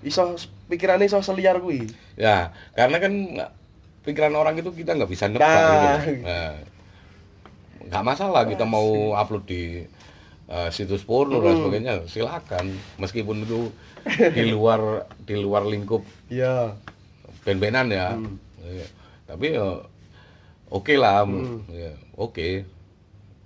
iso 0.00 0.24
pikirannya 0.66 1.04
iso 1.04 1.20
seliar 1.20 1.58
kuwi 1.58 1.84
Ya, 2.14 2.48
karena 2.72 2.96
kan 2.96 3.12
pikiran 4.02 4.32
orang 4.32 4.56
itu 4.56 4.70
kita 4.70 4.94
nggak 4.94 5.06
bisa 5.06 5.26
nebak 5.26 5.44
Nah. 5.44 6.00
gitu. 6.00 6.22
Nah, 6.22 6.52
nggak 7.84 8.04
masalah 8.04 8.42
kita 8.44 8.64
mau 8.64 8.86
upload 9.12 9.44
di 9.44 9.84
eh, 10.48 10.68
situs 10.68 11.04
porno 11.04 11.38
dan 11.38 11.54
sebagainya, 11.54 11.94
silakan. 12.04 12.72
Meskipun 12.96 13.44
itu 13.44 13.68
di 14.32 14.44
luar 14.48 15.04
di 15.20 15.36
luar 15.36 15.62
lingkup 15.62 16.00
iya 16.28 16.72
band-bandan 17.44 17.88
ya. 17.88 18.08
Hmm. 18.12 18.34
Iya. 18.60 18.86
Tapi 19.24 19.46
ya 19.52 19.68
oke 20.68 20.94
lah, 20.96 21.24
Hmm. 21.24 21.64
ya, 21.68 21.92
oke. 22.14 22.64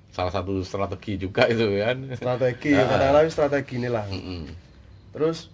Salah 0.09 0.29
satu 0.31 0.61
strategi 0.61 1.17
juga 1.17 1.49
itu 1.49 1.65
kan. 1.79 1.97
strategi 2.15 2.73
Ah. 2.73 2.85
kadang-kadang 2.85 3.29
strategi 3.29 3.75
ini 3.77 3.89
lah 3.89 4.05
terus 5.11 5.49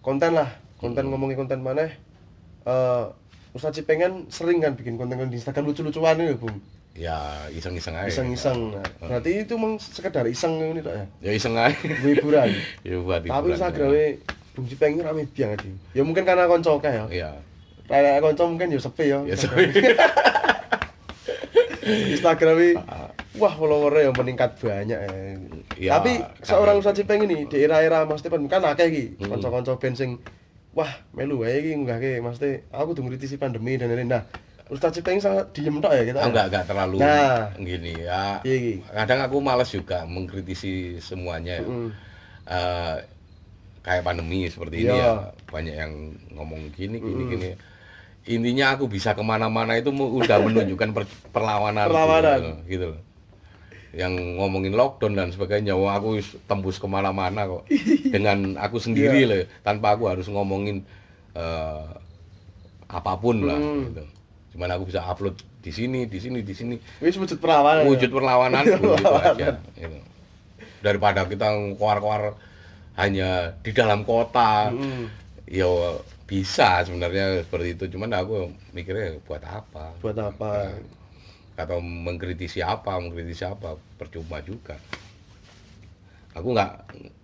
konten 0.00 0.34
lah 0.34 0.48
konten 0.76 1.06
Hmm. 1.06 1.10
ngomongin 1.12 1.36
konten 1.36 1.60
mana 1.60 1.86
eh 2.64 3.04
Ustadz 3.50 3.82
pengen 3.82 4.28
sering 4.28 4.60
kan 4.60 4.74
bikin 4.74 4.94
konten-konten 4.94 5.32
di 5.32 5.38
Instagram 5.38 5.66
lucu-lucuan 5.66 6.14
ini 6.16 6.34
bung 6.34 6.62
Ya 6.98 7.14
iseng-iseng 7.48 7.94
aja. 7.94 8.10
iseng-iseng 8.10 8.74
Nah, 8.74 8.82
berarti 9.00 9.46
itu 9.46 9.54
emang 9.54 9.78
sekedar 9.78 10.26
iseng 10.26 10.58
ini 10.58 10.82
tak 10.82 10.92
ya 10.92 11.04
Ya 11.22 11.32
iseng 11.32 11.54
aja. 11.54 11.70
hiburan 11.78 12.50
ya 12.82 12.98
buat 12.98 13.22
tapi 13.22 13.30
hiburan, 13.30 13.54
Instagramnya 13.54 14.06
Bung 14.52 14.66
Cipeng 14.66 14.92
ini 14.92 15.02
rame 15.02 15.22
banget 15.24 15.62
ya 15.62 15.70
ya 15.94 16.02
mungkin 16.02 16.22
karena 16.24 16.44
konco 16.44 16.82
ya 16.82 17.06
Ya. 17.08 17.30
kayak 17.86 18.18
konco 18.20 18.42
mungkin 18.48 18.68
ya 18.68 18.78
sepi 18.78 19.04
ya 19.06 19.18
Ya, 19.22 19.32
Instagram. 19.32 19.70
Instagramnya 22.10 22.82
wah 23.40 23.52
followernya 23.52 24.02
yang 24.04 24.16
meningkat 24.16 24.58
banyak 24.58 24.98
ya. 24.98 25.10
Ya, 25.78 25.90
tapi 25.94 26.18
karena- 26.18 26.34
seorang 26.42 26.76
Ustadz 26.76 26.98
Cipeng 26.98 27.22
ini 27.22 27.46
di 27.46 27.56
era-era 27.56 28.02
Mas 28.02 28.18
Tepan 28.18 28.44
kan 28.44 28.60
akeh 28.64 28.86
iki 28.88 29.04
Hmm. 29.16 29.30
kanca-kanca 29.32 29.78
band 29.78 29.94
sing 29.94 30.10
wah 30.72 30.90
melu 31.12 31.38
wae 31.38 31.54
iki 31.56 31.70
nggahke 31.76 32.18
Mas 32.18 32.36
Te 32.36 32.66
aku 32.68 32.92
tunggu 32.92 33.14
kritisi 33.14 33.36
pandemi 33.36 33.74
dan 33.74 33.88
lain-lain 33.88 34.10
nah 34.10 34.22
Ustadz 34.68 34.94
Cipeng 34.94 35.16
sangat 35.16 35.48
diem 35.50 35.76
tok 35.78 35.90
ya 35.90 36.02
kita 36.04 36.18
enggak 36.22 36.46
enggak 36.48 36.64
terlalu 36.66 36.96
Nah. 37.00 37.48
gini 37.56 37.92
ya. 37.98 38.36
Iya, 38.42 38.56
iya. 38.56 38.74
Kadang 38.94 39.20
aku 39.24 39.36
malas 39.38 39.68
juga 39.68 40.04
mengkritisi 40.04 40.72
semuanya. 40.98 41.58
ya. 41.58 41.64
Mm. 41.64 41.88
Eh, 42.44 42.96
kayak 43.80 44.02
pandemi 44.02 44.44
seperti 44.46 44.84
ini 44.84 44.92
Iya. 44.92 45.00
ya 45.00 45.12
banyak 45.46 45.74
yang 45.74 45.92
ngomong 46.32 46.68
gini 46.70 46.96
gini 46.96 47.22
Mm. 47.24 47.30
gini. 47.30 47.48
Intinya 48.28 48.76
aku 48.76 48.84
bisa 48.86 49.12
ke 49.12 49.22
mana-mana 49.22 49.72
itu 49.74 49.88
udah 49.88 50.36
menunjukkan 50.44 50.90
per- 50.92 51.08
perlawanan, 51.30 51.88
Perlawanan. 51.88 52.38
gitu, 52.38 52.52
gitu 52.68 52.86
loh. 52.92 53.00
Yang 53.88 54.12
ngomongin 54.36 54.76
lockdown 54.76 55.16
dan 55.16 55.32
sebagainya, 55.32 55.72
wah 55.72 55.96
aku 55.96 56.20
tembus 56.44 56.76
ke 56.76 56.84
mana-mana 56.84 57.48
kok 57.48 57.64
dengan 58.14 58.60
aku 58.60 58.76
sendiri 58.76 59.24
Iya. 59.24 59.30
loh, 59.32 59.40
tanpa 59.62 59.96
aku 59.96 60.04
harus 60.06 60.28
ngomongin 60.28 60.84
eh, 61.32 61.84
apa 62.86 63.12
pun 63.16 63.40
lah. 63.42 63.56
Mm. 63.56 63.80
Gitu. 63.88 64.04
Cuman 64.54 64.68
aku 64.72 64.88
bisa 64.88 65.04
upload 65.04 65.36
di 65.60 65.72
sini, 65.74 66.08
di 66.08 66.18
sini, 66.18 66.40
di 66.40 66.54
sini. 66.54 66.76
Wis 67.02 67.18
wujud 67.18 67.38
perlawanan 67.42 67.84
wujud 67.84 68.10
ya. 68.10 68.14
perlawanan 68.14 68.62
gitu 68.64 68.92
aja. 68.96 69.48
gitu. 69.76 69.98
daripada 70.78 71.26
kita 71.26 71.74
keluar-keluar 71.74 72.38
hanya 72.94 73.58
di 73.62 73.70
dalam 73.74 74.06
kota. 74.06 74.70
Mm. 74.70 75.06
ya 75.48 75.64
bisa 76.28 76.84
sebenarnya 76.84 77.40
seperti 77.42 77.68
itu. 77.74 77.84
Cuman 77.96 78.12
aku 78.12 78.52
mikirnya 78.76 79.16
buat 79.24 79.40
apa? 79.42 79.96
Buat 80.04 80.18
apa? 80.20 80.76
Atau 81.56 81.80
mengkritisi 81.80 82.60
apa 82.60 83.00
mengkritisi 83.00 83.48
apa? 83.48 83.80
Percuma 83.96 84.38
juga. 84.44 84.76
Aku 86.36 86.52
nggak 86.52 86.72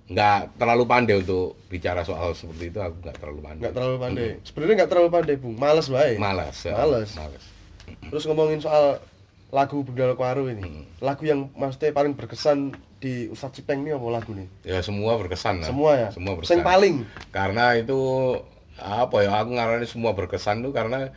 nggak 0.05 0.57
terlalu 0.57 0.85
pandai 0.85 1.17
untuk 1.17 1.57
bicara 1.67 2.03
soal 2.03 2.33
seperti 2.33 2.69
itu 2.69 2.79
aku 2.79 2.97
nggak 3.01 3.17
terlalu 3.17 3.41
pandai. 3.41 3.61
Nggak 3.63 3.75
terlalu 3.75 3.97
pandai. 3.99 4.29
Sebenarnya 4.43 4.75
nggak 4.77 4.91
terlalu 4.91 5.11
pandai 5.11 5.37
bung. 5.37 5.57
Males 5.57 5.87
bae 5.89 6.13
malas 6.17 6.57
ya. 6.61 6.75
Males. 6.75 7.11
malas 7.15 7.45
terus 7.85 8.25
ngomongin 8.25 8.59
soal 8.59 8.97
lagu 9.51 9.81
Budal 9.81 10.13
Kwaru 10.13 10.49
ini. 10.49 10.61
Hmm. 10.61 10.85
lagu 10.99 11.23
yang 11.23 11.53
maksudnya 11.53 11.93
paling 11.93 12.13
berkesan 12.13 12.73
di 12.97 13.29
Ustadz 13.29 13.61
Cipeng 13.61 13.81
ini 13.81 13.93
apa 13.93 14.09
lagu 14.11 14.33
nih 14.33 14.49
ya 14.63 14.81
semua 14.81 15.15
berkesan 15.15 15.61
lah. 15.61 15.69
semua 15.69 15.91
ya? 15.95 16.09
Semua 16.11 16.33
berkesan. 16.35 16.53
yang 16.55 16.65
paling? 16.65 16.95
Karena 17.31 17.65
itu 17.75 18.01
apa 18.75 19.17
ya 19.21 19.31
aku 19.37 19.51
ngarani 19.53 19.87
semua 19.87 20.13
berkesan 20.13 20.61
tuh 20.61 20.73
karena 20.73 21.13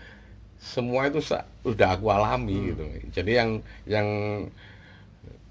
semua 0.57 1.07
itu 1.07 1.19
sa- 1.19 1.47
udah 1.63 1.93
aku 1.93 2.07
alami 2.07 2.55
Hmm. 2.55 2.67
gitu. 2.69 2.83
Jadi 3.13 3.31
yang 3.33 3.49
yang 3.85 4.07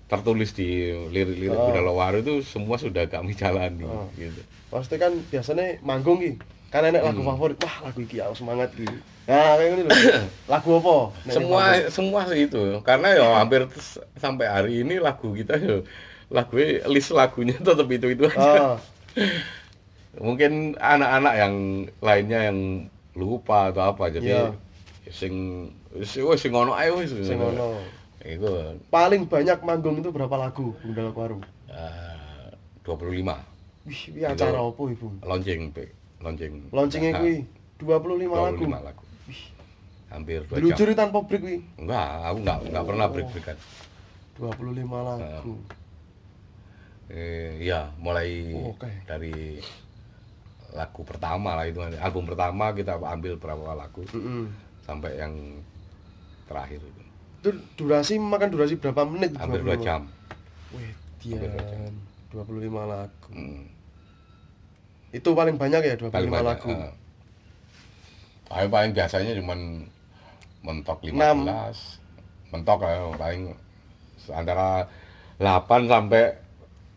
tertulis 0.07 0.51
di 0.51 0.69
lirik-lirik 1.11 1.51
Oh. 1.53 1.67
Budala 1.69 1.91
Waru 1.91 2.19
itu 2.21 2.35
semua 2.41 2.77
sudah 2.77 3.07
kami 3.07 3.33
jalani 3.33 3.83
Oh. 3.83 4.07
gitu 4.15 4.39
pasti 4.67 4.95
kan 4.97 5.15
biasanya 5.27 5.79
manggung 5.81 6.19
ki 6.19 6.39
kan 6.67 6.83
enek 6.83 7.01
lagu 7.01 7.23
Hmm. 7.23 7.31
favorit 7.33 7.59
wah 7.59 7.77
lagu 7.85 7.99
iki 8.01 8.19
aku 8.19 8.35
semangat 8.37 8.71
ki 8.73 8.87
nah 9.25 9.55
kayak 9.55 9.71
gini 9.73 9.83
lagu 10.53 10.69
apa 10.77 10.97
Nek 11.23 11.33
semua 11.33 11.59
favorit? 11.61 11.85
semua 11.91 12.21
sih 12.25 12.41
itu 12.45 12.63
karena 12.81 13.09
ya 13.13 13.27
hampir 13.37 13.61
sampai 14.15 14.47
hari 14.47 14.73
ini 14.83 14.99
lagu 14.99 15.31
kita 15.33 15.55
ya 15.57 15.83
lagu 16.29 16.55
list 16.87 17.11
lagunya 17.11 17.55
tetap 17.63 17.87
itu 17.87 18.07
itu 18.09 18.25
aja 18.27 18.39
Ah, 18.39 18.77
mungkin 20.19 20.75
anak-anak 20.77 21.35
yang 21.37 21.55
lainnya 22.01 22.41
yang 22.47 22.59
lupa 23.13 23.71
atau 23.71 23.91
apa 23.91 24.09
jadi 24.09 24.29
Iya. 24.29 24.45
sing 25.09 25.35
sing 26.03 26.51
ngono 26.51 26.75
ae 26.75 26.91
wis 26.91 27.13
sing 27.13 27.37
ngono 27.37 27.79
Iku. 28.27 28.74
Paling 28.89 29.22
banyak 29.24 29.59
manggung 29.62 29.97
itu 29.97 30.11
berapa 30.11 30.35
lagu 30.35 30.74
Budal 30.83 31.11
Kwaru 31.11 31.39
eh, 31.68 32.51
25 32.83 33.22
wih 33.87 34.01
ini 34.11 34.22
acara 34.24 34.59
apa 34.59 34.83
ibu? 34.85 35.07
launching 35.22 35.70
Pe. 35.70 35.87
launching. 36.18 36.53
Launchingnya 36.68 37.12
Nah, 37.12 37.20
kuwi 37.22 37.37
25 37.79 38.35
lagu. 38.35 38.62
25 38.66 38.83
lagu. 38.83 39.05
Hampir 40.07 40.41
2 40.41 40.49
jam. 40.49 40.57
diluncuri 40.57 40.93
tanpa 40.93 41.18
break 41.22 41.41
kuwi? 41.41 41.59
Enggak 41.77 42.07
aku 42.24 42.37
enggak 42.41 42.59
enggak 42.66 42.85
pernah 42.85 43.07
break 43.07 43.29
breakan 43.31 43.57
25 44.35 44.91
lagu. 45.03 45.55
Eh, 47.07 47.62
iya, 47.62 47.95
mulai 47.97 48.51
Oh, 48.53 48.74
oke. 48.74 48.91
dari 49.07 49.62
lagu 50.74 51.01
pertama 51.03 51.55
lah 51.55 51.64
itu 51.64 51.79
album 51.97 52.27
pertama 52.27 52.74
kita 52.74 52.99
ambil 52.99 53.39
berapa 53.39 53.72
lagu 53.72 54.03
Mm-mm. 54.11 54.51
sampai 54.83 55.14
yang 55.14 55.33
terakhir 56.45 56.83
itu 57.47 57.55
durasi 57.76 58.18
makan 58.18 58.51
durasi 58.51 58.74
berapa 58.74 59.03
menit? 59.05 59.30
hampir 59.34 59.61
dua 59.61 59.74
25? 59.74 59.80
jam. 59.80 60.01
Wih, 60.72 60.90
dian 61.20 61.94
25 62.28 62.42
lagu. 62.84 63.30
Hmm. 63.30 63.64
Itu 65.09 65.30
paling 65.32 65.55
banyak 65.55 65.80
ya 65.80 65.94
25 65.97 66.11
Paling 66.11 66.28
banyak. 66.28 66.44
lagu. 66.44 66.68
eh. 66.68 66.92
paling 68.47 68.68
paling 68.68 68.90
biasanya 68.92 69.32
cuman 69.34 69.59
mentok 70.61 70.99
15 71.01 71.14
Enam. 71.14 71.38
mentok 72.49 72.78
ya, 72.80 72.94
paling 73.12 73.42
antara 74.28 74.86
8 75.36 75.66
sampai 75.84 76.34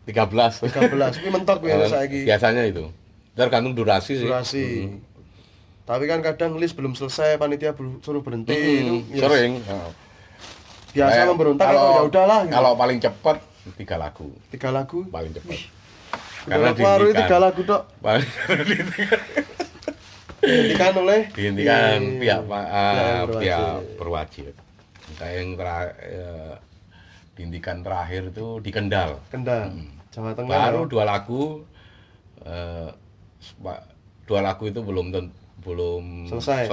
13 0.04 0.62
13 0.66 0.70
Ini 1.16 1.28
mentok 1.28 1.58
ya 1.60 1.74
Eh, 1.76 1.88
saiki. 1.88 2.20
biasanya 2.24 2.62
itu 2.64 2.86
tergantung 3.32 3.72
durasi 3.72 4.14
sih 4.16 4.26
Durasi. 4.26 4.66
Mm. 4.84 4.98
Tapi 5.82 6.04
kan 6.06 6.20
kadang 6.20 6.54
list 6.54 6.74
belum 6.74 6.94
selesai, 6.94 7.34
panitia 7.34 7.74
suruh 7.98 8.20
berhenti 8.20 8.54
Mm, 8.54 9.10
itu. 9.10 9.18
sering 9.18 9.52
eh. 9.58 9.90
Biasa 10.90 11.12
Kayak 11.12 11.26
memberontak 11.28 11.66
kalau- 11.66 11.80
kalau 11.80 11.94
ya 11.96 12.02
udahlah. 12.04 12.40
gitu. 12.42 12.52
kalau 12.52 12.70
paling 12.74 12.98
cepat 12.98 13.36
tiga 13.72 13.96
lagu 13.96 14.28
tiga 14.50 14.68
lagu. 14.70 14.98
paling 15.06 15.30
cepat 15.30 15.58
Karena 16.42 16.70
baru 16.72 17.06
tiga 17.12 17.36
lagu 17.38 17.60
dok. 17.62 17.82
paling 18.00 18.26
Dihentikan 20.40 20.92
oleh 20.96 21.20
dihentikan 21.28 21.98
Iya. 22.00 22.18
pihak 22.18 22.42
ma- 22.42 22.64
Pihak 22.64 22.72
yang 22.72 23.26
berwajib. 23.28 23.42
pihak 23.44 23.80
berwajib 23.96 24.52
kayak 25.12 25.34
yang 25.36 25.50
terakhir 25.52 25.94
dihentikan 27.30 27.76
terakhir 27.80 28.22
itu 28.26 28.46
di 28.58 28.70
Kendal 28.70 29.10
Kendal, 29.28 29.68
Mm. 29.68 29.88
Jawa 30.10 30.30
Tengah. 30.32 30.48
baru 30.50 30.80
ya. 30.80 30.88
dua 30.88 31.04
lagu 31.04 31.42
eh, 32.40 32.88
spa- 33.38 33.84
dua 34.24 34.40
lagu 34.40 34.64
itu 34.64 34.80
belum 34.80 35.12
belum 35.60 36.04
Selesai. 36.26 36.72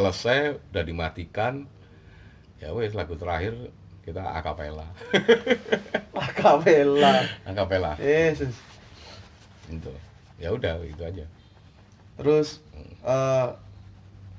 udah 0.71 0.83
dimatikan 0.83 1.67
ya 2.57 2.71
wes 2.71 2.95
lagu 2.95 3.13
terakhir 3.13 3.51
kita 4.07 4.23
akapela 4.23 4.87
Akapela. 6.13 7.27
akapela 7.49 7.91
Yesus. 7.99 8.55
itu 9.67 9.91
ya 10.37 10.49
udah 10.49 10.79
itu 10.81 11.03
aja 11.03 11.25
Terus 12.15 12.63
eh, 13.03 13.47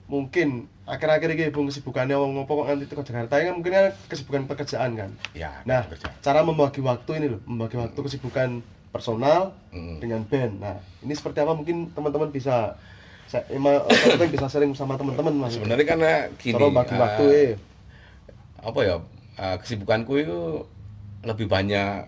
mungkin 0.09 0.67
akhir-akhir 0.83 1.29
ini 1.31 1.53
bung 1.53 1.69
kesibukannya 1.69 2.17
wong 2.17 2.33
ngopo 2.35 2.59
kok 2.59 2.67
nganti 2.67 2.89
ke 2.89 3.05
Jakarta 3.05 3.35
ini 3.37 3.45
kan 3.45 3.55
mungkin 3.55 3.73
kan 3.73 3.87
kesibukan 4.09 4.43
pekerjaan 4.49 4.91
kan. 4.97 5.11
ya 5.31 5.53
Nah, 5.63 5.85
kerja 5.85 6.09
cara 6.19 6.41
membagi 6.41 6.81
waktu 6.81 7.11
ini 7.15 7.27
loh, 7.29 7.41
membagi 7.45 7.77
waktu 7.77 7.95
kesibukan 7.95 8.65
personal 8.89 9.53
Mm. 9.69 10.01
dengan 10.01 10.21
band. 10.25 10.55
Nah, 10.59 10.75
ini 10.99 11.13
seperti 11.13 11.39
apa 11.39 11.53
mungkin 11.53 11.93
teman-teman 11.93 12.33
bisa 12.33 12.73
saya 13.29 13.45
emang 13.53 13.85
teman-teman 13.85 14.33
bisa 14.33 14.47
sering 14.49 14.73
sama 14.73 14.97
teman-teman 14.97 15.35
mas. 15.37 15.53
sebenarnya 15.53 15.85
karena 15.87 16.13
gini 16.35 16.57
Cara 16.57 16.73
bagi 16.73 16.89
eh, 16.89 16.99
waktu 16.99 17.25
eh. 17.29 17.53
apa 18.59 18.81
ya 18.81 18.97
eh, 19.39 19.57
kesibukanku 19.57 20.13
itu 20.17 20.39
lebih 21.21 21.47
banyak 21.47 22.07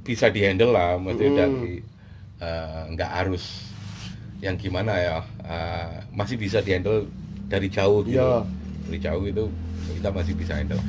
bisa 0.00 0.28
dihandle 0.28 0.70
lah 0.70 0.96
maksudnya 0.96 1.30
Mm. 1.30 1.38
dari 1.54 1.74
eh, 2.38 2.82
nggak 2.90 3.10
harus 3.14 3.44
yang 4.38 4.54
gimana 4.54 4.92
ya 4.94 5.16
eh, 5.42 5.88
masih 6.10 6.36
bisa 6.36 6.60
dihandle 6.60 7.08
dari 7.46 7.68
jauh 7.68 8.00
gitu 8.02 8.16
Iya. 8.16 8.44
dari 8.84 8.98
jauh 8.98 9.24
itu 9.24 9.44
kita 9.94 10.08
masih 10.10 10.34
bisa 10.34 10.52
handle 10.54 10.80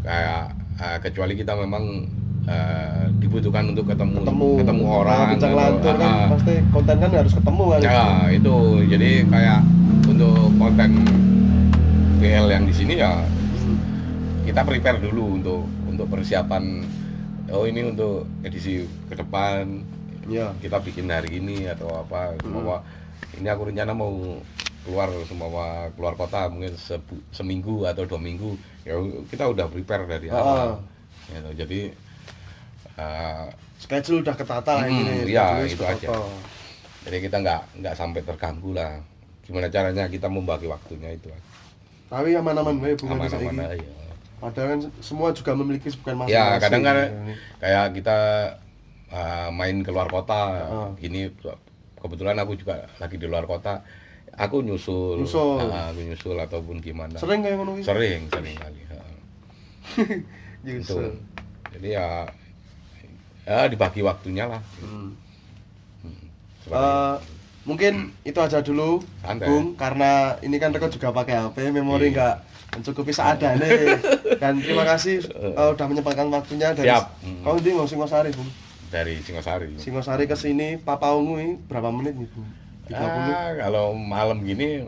kayak 0.00 0.44
eh, 0.76 0.98
kecuali 1.00 1.34
kita 1.34 1.54
memang 1.56 2.06
eh, 2.44 3.04
dibutuhkan 3.16 3.66
untuk 3.66 3.88
ketemu 3.88 4.20
ketemu 4.60 4.84
orang 4.86 5.18
bincang 5.32 5.50
atau- 5.50 5.60
lantur 5.60 5.94
kan 5.96 6.06
ah, 6.06 6.26
pasti 6.30 6.54
konten 6.68 6.96
kan 6.98 7.10
harus 7.10 7.32
ketemu 7.32 7.64
kan. 7.66 7.78
Ya 7.80 8.02
itu 8.30 8.56
jadi 8.86 9.10
kayak 9.26 9.60
untuk 10.04 10.38
konten 10.54 10.90
BL 12.16 12.46
yang 12.48 12.64
di 12.64 12.74
sini 12.74 12.94
ya. 12.96 13.12
Kita 14.44 14.60
prepare 14.62 15.00
dulu 15.00 15.24
untuk 15.34 15.60
untuk 15.86 16.06
persiapan 16.06 16.84
oh 17.48 17.64
ini 17.64 17.80
untuk 17.86 18.28
edisi 18.42 18.80
ke 19.08 19.14
depan 19.14 19.80
Iya. 20.24 20.56
kita 20.56 20.80
bikin 20.80 21.04
hari 21.06 21.36
ini 21.36 21.68
atau 21.68 21.92
apa 21.98 22.32
Hmm. 22.34 22.40
semua 22.42 22.76
ini 23.34 23.44
aku 23.46 23.68
rencana 23.68 23.92
mau 23.92 24.40
keluar 24.80 25.08
semua 25.22 25.48
keluar 25.92 26.14
kota 26.14 26.48
mungkin 26.48 26.72
sebu- 26.74 27.24
seminggu 27.30 27.84
atau 27.84 28.04
dua 28.04 28.16
minggu 28.18 28.56
ya 28.82 28.96
kita 29.26 29.44
udah 29.46 29.64
prepare 29.66 30.04
dari 30.06 30.28
Ah. 30.28 30.36
awal 30.38 30.68
Gitu. 31.26 31.50
jadi 31.58 31.80
eh, 32.94 33.46
Schedule 33.76 34.22
udah 34.22 34.32
ketata 34.32 34.80
Hmm, 34.80 34.88
ini. 34.88 35.28
iya, 35.28 35.60
schedule-nya 35.60 35.68
itu 35.68 35.84
aja. 35.84 36.08
jadi 37.02 37.16
kita 37.20 37.36
nggak 37.38 37.60
nggak 37.80 37.94
sampai 37.94 38.20
terganggu 38.22 38.70
lah 38.72 38.96
gimana 39.42 39.68
caranya 39.68 40.04
kita 40.06 40.24
membagi 40.26 40.64
waktunya 40.64 41.10
itu 41.10 41.28
Tapi 42.06 42.32
aman-aman 42.32 42.78
bae 42.78 42.94
bukan 42.94 43.16
aman-aman 43.18 43.60
aja 43.66 43.92
Padahal 44.44 44.68
kan 44.68 44.80
semua 45.00 45.32
juga 45.32 45.50
memiliki 45.54 45.88
kesibukan 45.88 46.20
masing-masing. 46.20 46.52
ya 46.52 46.60
kadang 46.60 46.82
kan 46.82 46.96
Ini. 47.00 47.34
kayak 47.58 47.86
kita 47.94 48.16
uh, 49.08 49.48
main 49.50 49.80
keluar 49.80 50.04
kota 50.06 50.40
Ah. 50.60 50.90
gini 50.94 51.32
kebetulan 51.96 52.36
aku 52.36 52.52
juga 52.54 52.84
lagi 52.94 53.16
di 53.16 53.24
luar 53.24 53.44
kota 53.44 53.80
aku 54.30 54.60
nyusul, 54.60 55.16
Nyusul. 55.18 55.64
Ah, 55.64 55.88
aku 55.88 56.00
nyusul 56.02 56.36
ataupun 56.36 56.76
gimana 56.78 57.16
Sering 57.16 57.40
kayak 57.40 57.56
ngono 57.56 57.80
sering 57.80 58.28
sering 58.28 58.54
kali 58.54 58.78
itu 58.78 58.96
Nyusul. 60.66 61.16
jadi 61.72 61.88
ya 61.94 62.08
ya 63.42 63.64
dibagi 63.66 64.00
waktunya 64.00 64.44
lah 64.46 64.60
Hmm. 64.78 65.16
Seperti 66.60 66.80
Eh, 66.80 67.16
mungkin 67.64 67.94
itu 68.22 68.38
aja 68.38 68.58
dulu, 68.58 69.00
Santai. 69.18 69.44
Bung, 69.46 69.72
karena 69.74 70.12
ini 70.40 70.56
kan 70.56 70.68
rekod 70.68 70.88
juga 70.90 71.12
pakai 71.12 71.36
HP, 71.38 71.68
memori 71.70 72.08
Iya. 72.08 72.12
nggak 72.14 72.34
mencukupi 72.70 73.10
seadanya. 73.10 73.68
Dan 74.42 74.58
terima 74.58 74.84
kasih 74.84 75.20
eh, 75.26 75.68
udah 75.70 75.86
menyempatkan 75.86 76.26
waktunya 76.28 76.70
dari 76.70 76.86
Siap. 76.86 77.04
Hmm. 77.20 77.42
Kau 77.42 77.56
di 77.56 77.70
mau 77.70 77.84
Singosari, 77.84 78.30
Bung. 78.30 78.48
dari 78.86 79.18
Singosari 79.18 79.74
Singosari 79.74 80.24
ke 80.24 80.34
sini 80.34 80.76
Papa 80.76 81.10
Ungu 81.10 81.34
ini 81.36 81.54
berapa 81.60 81.90
menit 81.90 82.14
nih, 82.14 82.30
Bung? 82.30 82.46
30 82.86 82.94
ah, 82.94 83.50
kalau 83.58 83.90
malam 83.92 84.38
gini 84.40 84.86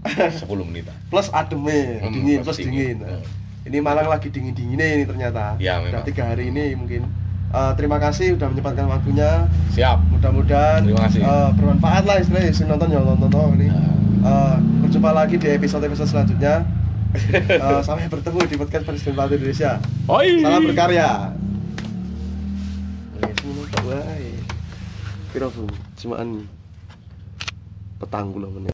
10 0.04 0.46
menit 0.64 0.86
plus 1.06 1.28
ademe, 1.30 1.98
Hmm, 1.98 2.08
dingin, 2.10 2.38
plus 2.40 2.46
plus 2.46 2.58
dingin. 2.62 2.96
dingin. 2.96 3.18
Nah, 3.18 3.22
Ini 3.60 3.78
Malang 3.78 4.08
lagi 4.08 4.28
dingin-dinginnya 4.28 4.86
ini 4.90 5.04
ternyata. 5.04 5.52
Ya, 5.56 5.76
Udah 5.78 5.92
memang. 5.92 6.04
tiga 6.06 6.24
hari 6.26 6.48
ini 6.48 6.72
mungkin. 6.74 7.04
Eh, 7.50 7.72
terima 7.74 7.98
kasih 7.98 8.32
udah 8.32 8.46
menyempatkan 8.46 8.86
waktunya. 8.86 9.44
siap 9.68 10.00
Mudah-mudahan 10.08 10.80
Terima 10.82 11.04
kasih. 11.04 11.20
eh, 11.20 11.50
bermanfaat 11.52 12.02
lah 12.04 12.16
istilahnya 12.16 12.50
si 12.50 12.62
nonton 12.64 12.88
yang 12.88 13.04
nonton 13.04 13.28
ini. 13.54 13.68
Eh, 14.20 14.54
berjumpa 14.80 15.10
lagi 15.10 15.36
di 15.36 15.48
episode-episode 15.50 16.08
selanjutnya. 16.08 16.64
Eh, 17.10 17.82
sampai 17.82 18.06
bertemu 18.06 18.38
di 18.46 18.54
podcast 18.54 18.84
Presiden 18.86 19.18
Partai 19.18 19.42
Indonesia. 19.42 19.82
Oi. 20.06 20.38
Salam 20.38 20.62
berkarya. 20.70 21.34
Wae. 23.82 24.30
Piro, 25.34 25.48
Bung? 25.50 25.72
Cumaan 25.98 26.46
petang 27.98 28.30
puluh 28.30 28.46
menit. 28.54 28.68